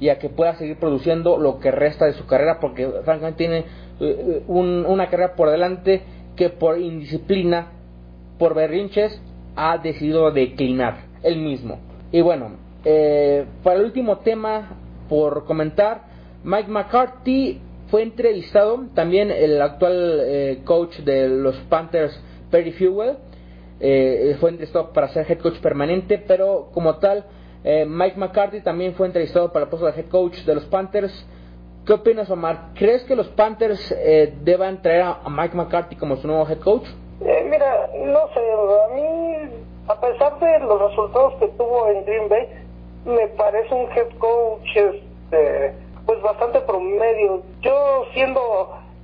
[0.00, 3.64] y a que pueda seguir produciendo lo que resta de su carrera porque francamente tiene
[4.00, 6.02] eh, una carrera por delante
[6.36, 7.72] que por indisciplina,
[8.38, 9.20] por berrinches,
[9.56, 11.78] ha decidido declinar él mismo.
[12.10, 12.52] Y bueno,
[12.84, 14.70] eh, para el último tema
[15.11, 16.02] por comentar.
[16.44, 22.18] Mike McCarthy fue entrevistado, también el actual eh, coach de los Panthers,
[22.50, 23.18] Perry Fewell,
[23.80, 27.24] eh, fue entrevistado para ser head coach permanente, pero como tal,
[27.64, 31.26] eh, Mike McCarthy también fue entrevistado para el puesto de head coach de los Panthers.
[31.84, 32.68] ¿Qué opinas, Omar?
[32.74, 33.94] ¿Crees que los Panthers
[34.44, 36.86] deban traer a, Mike McCarthy como su nuevo head coach?
[37.20, 39.50] mira, no sé, a mí,
[39.88, 42.48] a pesar de los resultados que tuvo en Green Bay,
[43.05, 45.74] me parece un head coach este,
[46.07, 47.42] pues bastante promedio.
[47.61, 48.40] Yo siendo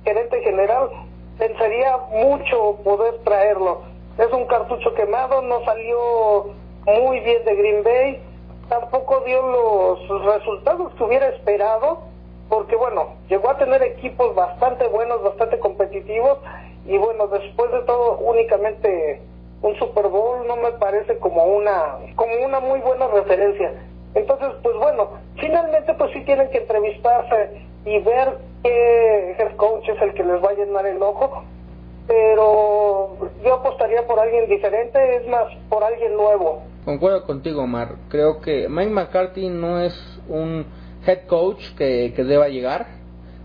[0.03, 0.89] gerente general
[1.37, 3.81] pensaría mucho poder traerlo.
[4.17, 6.47] Es un cartucho quemado, no salió
[6.85, 8.21] muy bien de Green Bay,
[8.69, 11.99] tampoco dio los resultados que hubiera esperado,
[12.49, 16.39] porque bueno, llegó a tener equipos bastante buenos, bastante competitivos,
[16.85, 19.21] y bueno, después de todo únicamente
[19.61, 23.73] un Super Bowl no me parece como una como una muy buena referencia.
[24.13, 30.01] Entonces, pues bueno, finalmente pues sí tienen que entrevistarse y ver qué head coach es
[30.01, 31.43] el que les va a llenar el ojo,
[32.07, 36.63] pero yo apostaría por alguien diferente, es más, por alguien nuevo.
[36.85, 37.95] Concuerdo contigo, Omar.
[38.09, 39.93] Creo que Mike McCarthy no es
[40.29, 40.65] un
[41.05, 42.87] head coach que, que deba llegar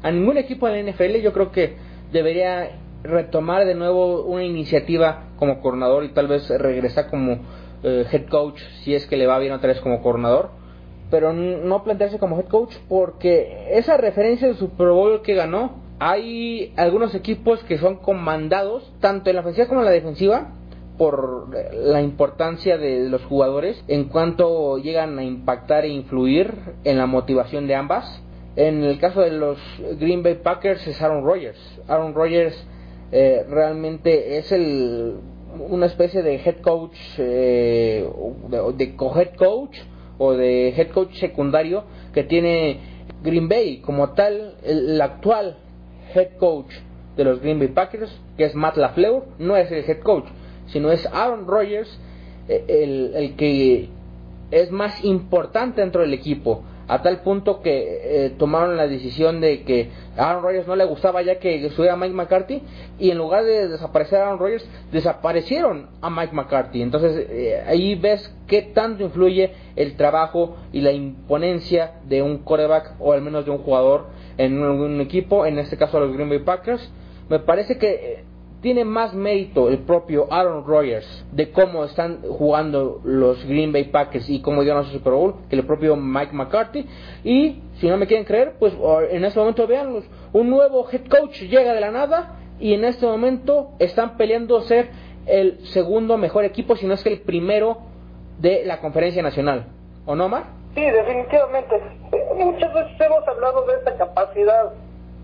[0.02, 1.16] a ningún equipo de la NFL.
[1.22, 1.76] Yo creo que
[2.12, 2.70] debería
[3.03, 7.38] retomar de nuevo una iniciativa como coordinador y tal vez regresar como
[7.82, 10.50] eh, head coach si es que le va bien otra vez como coordinador
[11.11, 16.72] pero no plantearse como head coach porque esa referencia del Super Bowl que ganó hay
[16.76, 20.53] algunos equipos que son comandados tanto en la ofensiva como en la defensiva
[20.98, 27.07] por la importancia de los jugadores en cuanto llegan a impactar e influir en la
[27.07, 28.22] motivación de ambas.
[28.57, 29.59] En el caso de los
[29.98, 31.59] Green Bay Packers es Aaron Rodgers.
[31.88, 32.55] Aaron Rodgers
[33.12, 35.16] eh, realmente es el
[35.58, 38.08] una especie de head coach eh,
[38.74, 39.76] de, co-head coach
[40.16, 41.84] o de head coach secundario
[42.14, 42.80] que tiene
[43.22, 43.82] Green Bay.
[43.84, 45.58] Como tal el, actual
[46.14, 46.72] head coach
[47.16, 50.24] de los Green Bay Packers que es Matt LaFleur no es el head coach
[50.68, 51.98] sino es Aaron Rodgers
[52.48, 53.90] eh, el, el que
[54.50, 56.62] es más importante dentro del equipo
[56.93, 60.84] a tal punto que eh, tomaron la decisión de que a Aaron Rodgers no le
[60.84, 62.62] gustaba ya que estuviera Mike McCarthy
[62.99, 66.82] y en lugar de desaparecer a Aaron Rodgers desaparecieron a Mike McCarthy.
[66.82, 72.93] Entonces eh, ahí ves qué tanto influye el trabajo y la imponencia de un quarterback
[72.99, 76.28] o al menos de un jugador en un, un equipo en este caso los Green
[76.28, 76.93] Bay Packers.
[77.30, 78.24] Me parece que eh,
[78.62, 84.30] tiene más mérito el propio Aaron Rodgers de cómo están jugando los Green Bay Packers
[84.30, 86.86] y cómo llegan a su Super Bowl que el propio Mike McCarthy.
[87.24, 88.72] Y si no me quieren creer, pues
[89.10, 90.04] en este momento veanlos.
[90.32, 94.90] Un nuevo head coach llega de la nada y en este momento están peleando ser
[95.26, 97.78] el segundo mejor equipo, si no es que el primero
[98.38, 99.66] de la conferencia nacional.
[100.06, 100.44] ¿O no, Mar?
[100.74, 101.80] Sí, definitivamente.
[102.36, 104.72] Muchas veces hemos hablado de esta capacidad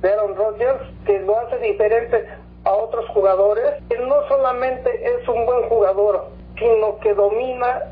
[0.02, 2.24] de Aaron Rodgers que lo hace diferente
[2.68, 6.26] a otros jugadores, que no solamente es un buen jugador,
[6.58, 7.84] sino que domina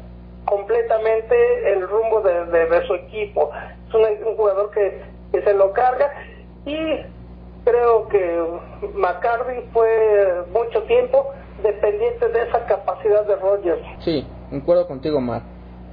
[0.44, 3.50] completamente el rumbo de, su equipo.
[3.88, 5.00] Es un, jugador que,
[5.32, 6.12] que, se lo carga
[6.66, 6.76] y
[7.64, 8.44] creo que
[8.94, 13.82] McCarthy fue mucho tiempo dependiente de esa capacidad de Rogers.
[14.00, 15.42] Sí, concuerdo contigo, Mar.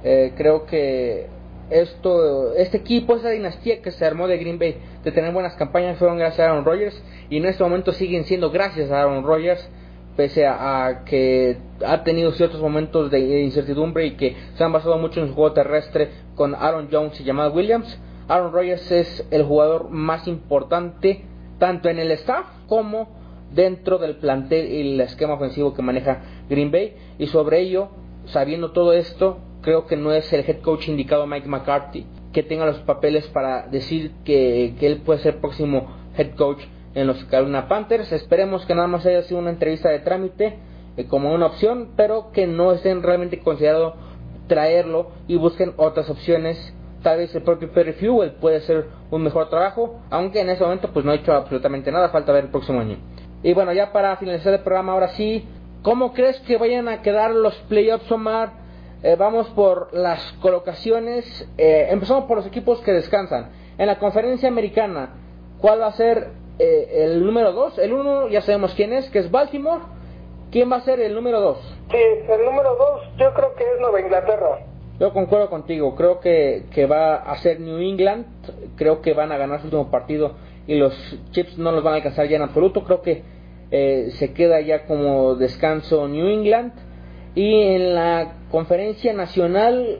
[0.02, 1.26] Eh, creo que
[1.70, 5.98] esto, este equipo, esa dinastía que se armó de Green Bay, de tener buenas campañas,
[5.98, 9.68] fueron gracias a Aaron Rodgers y en este momento siguen siendo gracias a Aaron Rodgers,
[10.16, 15.20] pese a, que ha tenido ciertos momentos de incertidumbre y que se han basado mucho
[15.20, 17.98] en su juego terrestre con Aaron Jones y Jamal Williams.
[18.28, 21.24] Aaron Rodgers es el jugador más importante
[21.58, 23.08] tanto en el staff como
[23.52, 27.88] dentro del plantel y el esquema ofensivo que maneja Green Bay y sobre ello,
[28.26, 32.66] sabiendo todo esto, creo que no es el head coach indicado Mike McCarthy que tenga
[32.66, 35.86] los papeles para decir que, él puede ser próximo
[36.18, 36.60] head coach
[36.94, 38.12] en los Carolina Panthers.
[38.12, 40.58] Esperemos que nada más haya sido una entrevista de trámite
[40.96, 43.94] eh, como una opción, pero que no estén realmente considerado
[44.46, 46.74] traerlo y busquen otras opciones.
[47.02, 50.90] Tal vez el propio Perry Fuel puede ser un mejor trabajo, aunque en ese momento
[50.92, 52.96] pues no ha hecho absolutamente nada, falta ver el próximo año.
[53.42, 55.46] Y bueno, ya para finalizar el programa ahora sí,
[55.82, 58.64] ¿cómo crees que vayan a quedar los playoffs, Omar?
[59.02, 61.46] Eh, vamos por las colocaciones.
[61.58, 63.50] Eh, empezamos por los equipos que descansan.
[63.76, 65.10] En la conferencia americana,
[65.60, 67.78] ¿cuál va a ser eh, el número 2?
[67.78, 69.82] El 1 ya sabemos quién es, que es Baltimore.
[70.50, 71.58] ¿Quién va a ser el número 2?
[71.90, 74.60] Sí, el número 2 yo creo que es Nueva Inglaterra.
[75.00, 78.26] Yo concuerdo contigo, creo que, que va a ser New England,
[78.76, 80.34] creo que van a ganar su último partido
[80.68, 80.94] y los
[81.32, 83.24] Chips no los van a alcanzar ya en absoluto, creo que
[83.70, 86.72] se queda ya como descanso New England
[87.34, 89.98] y en la conferencia nacional,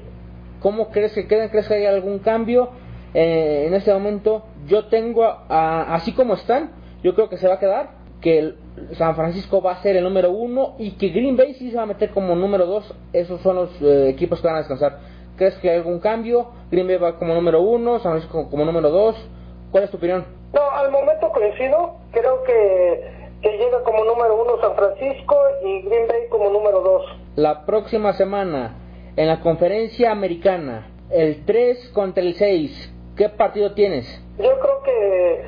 [0.60, 1.50] ¿cómo crees que queda?
[1.50, 2.70] ¿Crees que hay algún cambio?
[3.14, 7.58] Eh, en este momento yo tengo, así como están, yo creo que se va a
[7.58, 7.90] quedar,
[8.20, 8.54] que
[8.92, 11.82] San Francisco va a ser el número uno y que Green Bay sí se va
[11.82, 12.92] a meter como número dos.
[13.12, 14.98] Esos son los eh, equipos que van a descansar.
[15.36, 16.50] ¿Crees que hay algún cambio?
[16.70, 19.16] Green Bay va como número uno, San Francisco como número dos.
[19.70, 20.24] ¿Cuál es tu opinión?
[20.52, 21.96] No, al momento coincido.
[22.12, 27.04] Creo que que llega como número uno San Francisco y Green Bay como número dos.
[27.36, 28.74] La próxima semana,
[29.16, 32.93] en la conferencia americana, el 3 contra el 6.
[33.16, 34.06] ¿Qué partido tienes?
[34.38, 35.44] Yo creo que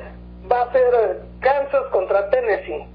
[0.49, 2.85] va a ser Kansas contra Tennessee.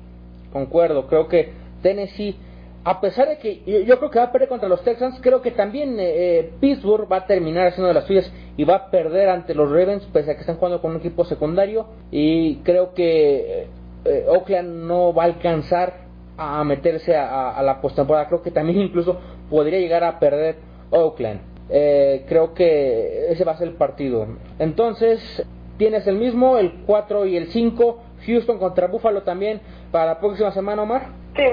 [0.51, 1.53] Concuerdo, creo que
[1.83, 2.37] Tennessee,
[2.85, 5.51] a pesar de que yo, creo que va a perder contra los Texans, creo que
[5.51, 9.29] también eh, eh, Pittsburgh va a terminar haciendo de las suyas y va a perder
[9.29, 11.87] ante los Ravens, pese a que están jugando con un equipo secundario.
[12.11, 13.69] Y creo que
[14.07, 15.95] eh, Oakland no va a alcanzar
[16.39, 18.29] a meterse a, a la postemporada.
[18.29, 19.21] Creo que también incluso
[19.51, 20.57] podría llegar a perder
[20.91, 21.52] Oakland.
[21.75, 24.27] Eh, creo que ese va a ser el partido.
[24.59, 25.43] Entonces,
[25.79, 30.53] tienes el mismo, el 4 y el 5, Houston contra Buffalo también para la próxima
[30.53, 31.07] semana, Omar.
[31.35, 31.45] Sí,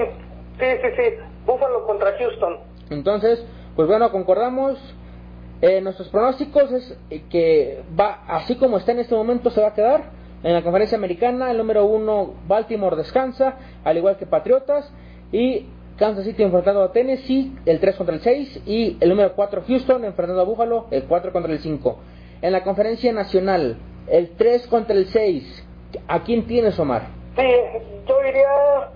[0.58, 1.02] sí, sí, sí,
[1.46, 2.58] Buffalo contra Houston.
[2.90, 3.44] Entonces,
[3.74, 4.78] pues bueno, concordamos.
[5.62, 6.96] Eh, nuestros pronósticos es
[7.28, 10.04] que va, así como está en este momento, se va a quedar.
[10.42, 14.90] En la conferencia americana, el número 1, Baltimore descansa, al igual que Patriotas.
[15.32, 15.66] Y
[16.00, 20.02] Kansas City enfrentando a Tennessee, el 3 contra el 6, y el número 4 Houston
[20.06, 21.98] enfrentando a Buffalo, el 4 contra el 5.
[22.40, 23.76] En la conferencia nacional,
[24.06, 25.68] el 3 contra el 6,
[26.08, 27.02] ¿a quién tienes, Omar?
[27.36, 27.46] Sí,
[28.08, 28.48] yo iría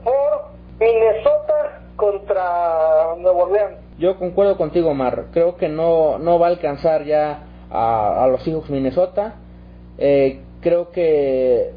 [0.03, 0.47] por
[0.81, 3.79] Minnesota contra Nueva Orleans.
[3.99, 5.27] Yo concuerdo contigo, Omar.
[5.31, 9.35] Creo que no, no va a alcanzar ya a, los hijos Minnesota.
[9.99, 11.71] Eh, creo que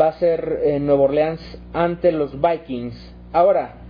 [0.00, 3.16] va a ser eh, Nueva Orleans ante los Vikings.
[3.32, 3.80] Ahora,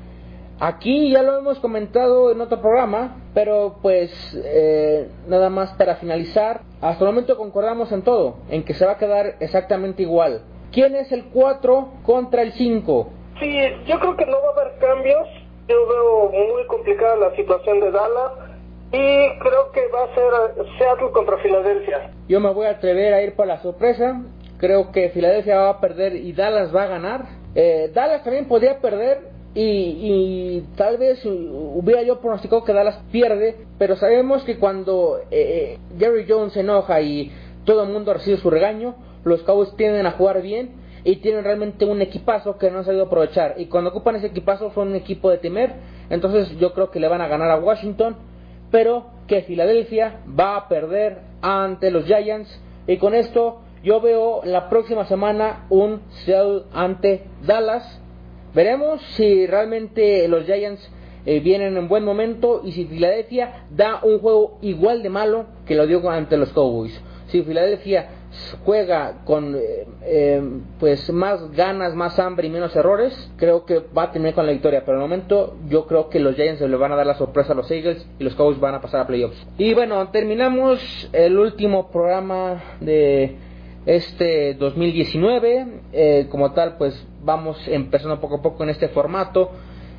[0.60, 4.10] Aquí ya lo hemos comentado en otro programa, pero pues
[4.44, 8.92] eh, nada más para finalizar, hasta el momento concordamos en todo, en que se va
[8.92, 10.42] a quedar exactamente igual.
[10.70, 13.08] ¿Quién es el 4 contra el 5?
[13.40, 15.28] Sí, yo creo que no va a haber cambios.
[15.68, 18.32] Yo veo muy complicada la situación de Dallas
[18.92, 22.10] y creo que va a ser Seattle contra Filadelfia.
[22.28, 24.20] Yo me voy a atrever a ir por la sorpresa.
[24.58, 27.24] Creo que Filadelfia va a perder y Dallas va a ganar.
[27.54, 33.96] Eh, Dallas también podría perder y, tal vez hubiera yo pronosticado que Dallas pierde, pero
[33.96, 37.30] sabemos que cuando eh, eh, Jerry Jones se enoja y
[37.64, 40.72] todo el mundo recibe su regaño, los Cowboys tienden a jugar bien
[41.04, 43.54] y tienen realmente un equipazo que no han sabido aprovechar.
[43.58, 45.74] Y cuando ocupan ese equipazo son un equipo de temer,
[46.10, 48.16] entonces yo creo que le van a ganar a Washington,
[48.70, 52.60] pero que Filadelfia va a perder ante los Giants.
[52.86, 58.00] Y con esto yo veo la próxima semana un Seattle ante Dallas
[58.54, 60.88] Veremos si realmente los Giants
[61.26, 65.74] eh, vienen en buen momento y si Filadelfia da un juego igual de malo que
[65.74, 67.00] lo dio ante los Cowboys.
[67.28, 68.08] Si Filadelfia
[68.64, 70.42] juega con eh, eh,
[70.78, 74.52] pues más ganas, más hambre y menos errores, creo que va a terminar con la
[74.52, 74.82] victoria.
[74.84, 77.56] Pero el momento yo creo que los Giants le van a dar la sorpresa a
[77.56, 79.46] los Eagles y los Cowboys van a pasar a playoffs.
[79.58, 83.36] Y bueno, terminamos el último programa de
[83.86, 85.66] este 2019.
[85.92, 89.50] Eh, como tal, pues vamos empezando poco a poco en este formato.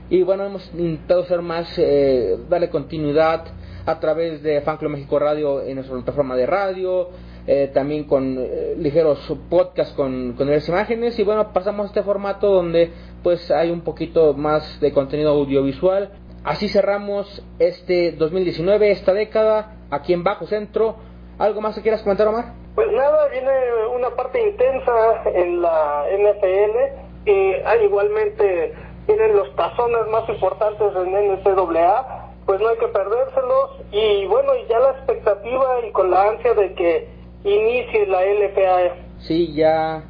[0.09, 3.45] Y bueno, hemos intentado ser más, eh, darle continuidad
[3.85, 7.09] a través de Fan Club México Radio en nuestra plataforma de radio,
[7.47, 8.39] eh, también con
[8.77, 9.19] ligeros
[9.49, 11.17] podcasts con, con diversas imágenes.
[11.17, 12.91] Y bueno, pasamos a este formato donde
[13.23, 16.11] pues hay un poquito más de contenido audiovisual.
[16.43, 20.95] Así cerramos este 2019, esta década, aquí en Bajo Centro.
[21.39, 22.53] ¿Algo más que quieras comentar, Omar?
[22.75, 23.51] Pues nada, viene
[23.95, 28.73] una parte intensa en la NFL hay igualmente
[29.07, 34.67] vienen los tazones más importantes en NCAA, pues no hay que perdérselos y bueno, y
[34.67, 37.07] ya la expectativa y con la ansia de que
[37.43, 38.95] inicie la LPA.
[39.19, 40.03] Sí, ya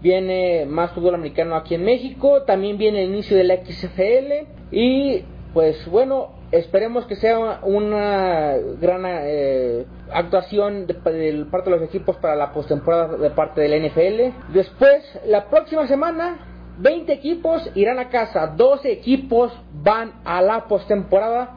[0.00, 5.24] viene más fútbol americano aquí en México, también viene el inicio de la XFL y
[5.52, 12.36] pues bueno, esperemos que sea una gran eh, actuación de, parte de los equipos para
[12.36, 14.52] la postemporada de parte del NFL.
[14.52, 16.38] Después, la próxima semana,
[16.78, 19.52] 20 equipos irán a casa, 12 equipos
[19.82, 21.56] van a la postemporada,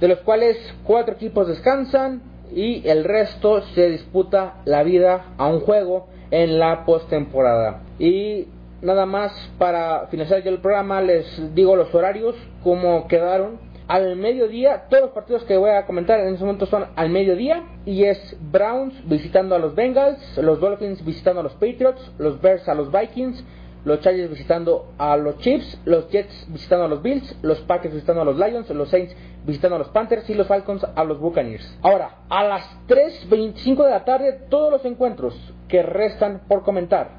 [0.00, 2.22] de los cuales 4 equipos descansan
[2.54, 7.82] y el resto se disputa la vida a un juego en la postemporada.
[7.98, 8.48] Y
[8.82, 13.58] nada más para finalizar el programa, les digo los horarios, cómo quedaron
[13.88, 14.84] al mediodía.
[14.88, 17.62] Todos los partidos que voy a comentar en ese momento son al mediodía.
[17.84, 22.68] Y es Browns visitando a los Bengals, los Dolphins visitando a los Patriots, los Bears
[22.68, 23.44] a los Vikings,
[23.86, 28.20] los Chargers visitando a los Chiefs, los Jets visitando a los Bills, los Packers visitando
[28.20, 31.78] a los Lions, los Saints visitando a los Panthers y los Falcons a los Buccaneers.
[31.82, 35.34] Ahora, a las 3.25 de la tarde, todos los encuentros
[35.68, 37.10] que restan por comentar.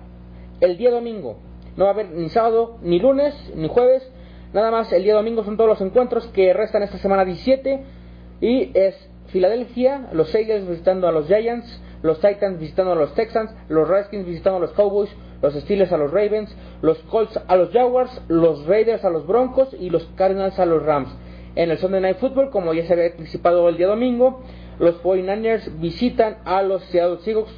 [0.60, 1.38] El día domingo,
[1.76, 4.08] no va a haber ni sábado, ni lunes, ni jueves,
[4.54, 7.84] Nada más, el día domingo son todos los encuentros que restan esta semana 17
[8.40, 8.96] y es
[9.28, 14.26] Filadelfia, los Eagles visitando a los Giants, los Titans visitando a los Texans, los Redskins
[14.26, 18.66] visitando a los Cowboys, los Steelers a los Ravens, los Colts a los Jaguars, los
[18.66, 21.10] Raiders a los Broncos y los Cardinals a los Rams.
[21.56, 24.42] En el Sunday Night Football, como ya se había anticipado el día domingo,
[24.80, 27.52] los 49ers visitan a los Seattle Seahawks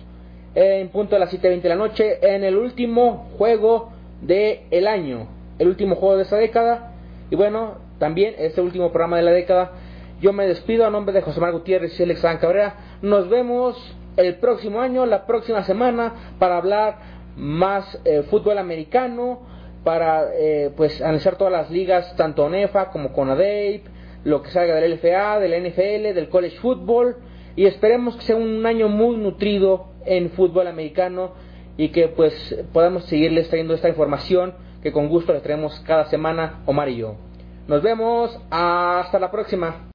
[0.56, 3.92] en punto de las 7.20 de la noche en el último juego
[4.22, 5.28] del el año,
[5.60, 6.94] el último juego de esta década.
[7.30, 9.72] Y bueno, también este último programa de la década.
[10.22, 12.76] Yo me despido a nombre de José Manuel Gutiérrez y Alex Cabrera.
[13.02, 13.78] Nos vemos
[14.18, 19.40] el próximo año, la próxima semana, para hablar más eh, fútbol americano,
[19.84, 23.86] para eh, pues analizar todas las ligas, tanto NEFA como CONADEIP,
[24.24, 27.16] lo que salga del LFA, del NFL, del college football
[27.56, 31.32] y esperemos que sea un año muy nutrido en fútbol americano
[31.78, 32.34] y que pues
[32.74, 34.54] podamos seguirles trayendo esta información
[34.84, 37.16] que con gusto les traemos cada semana Omar y yo.
[37.68, 39.88] Nos vemos, hasta la próxima.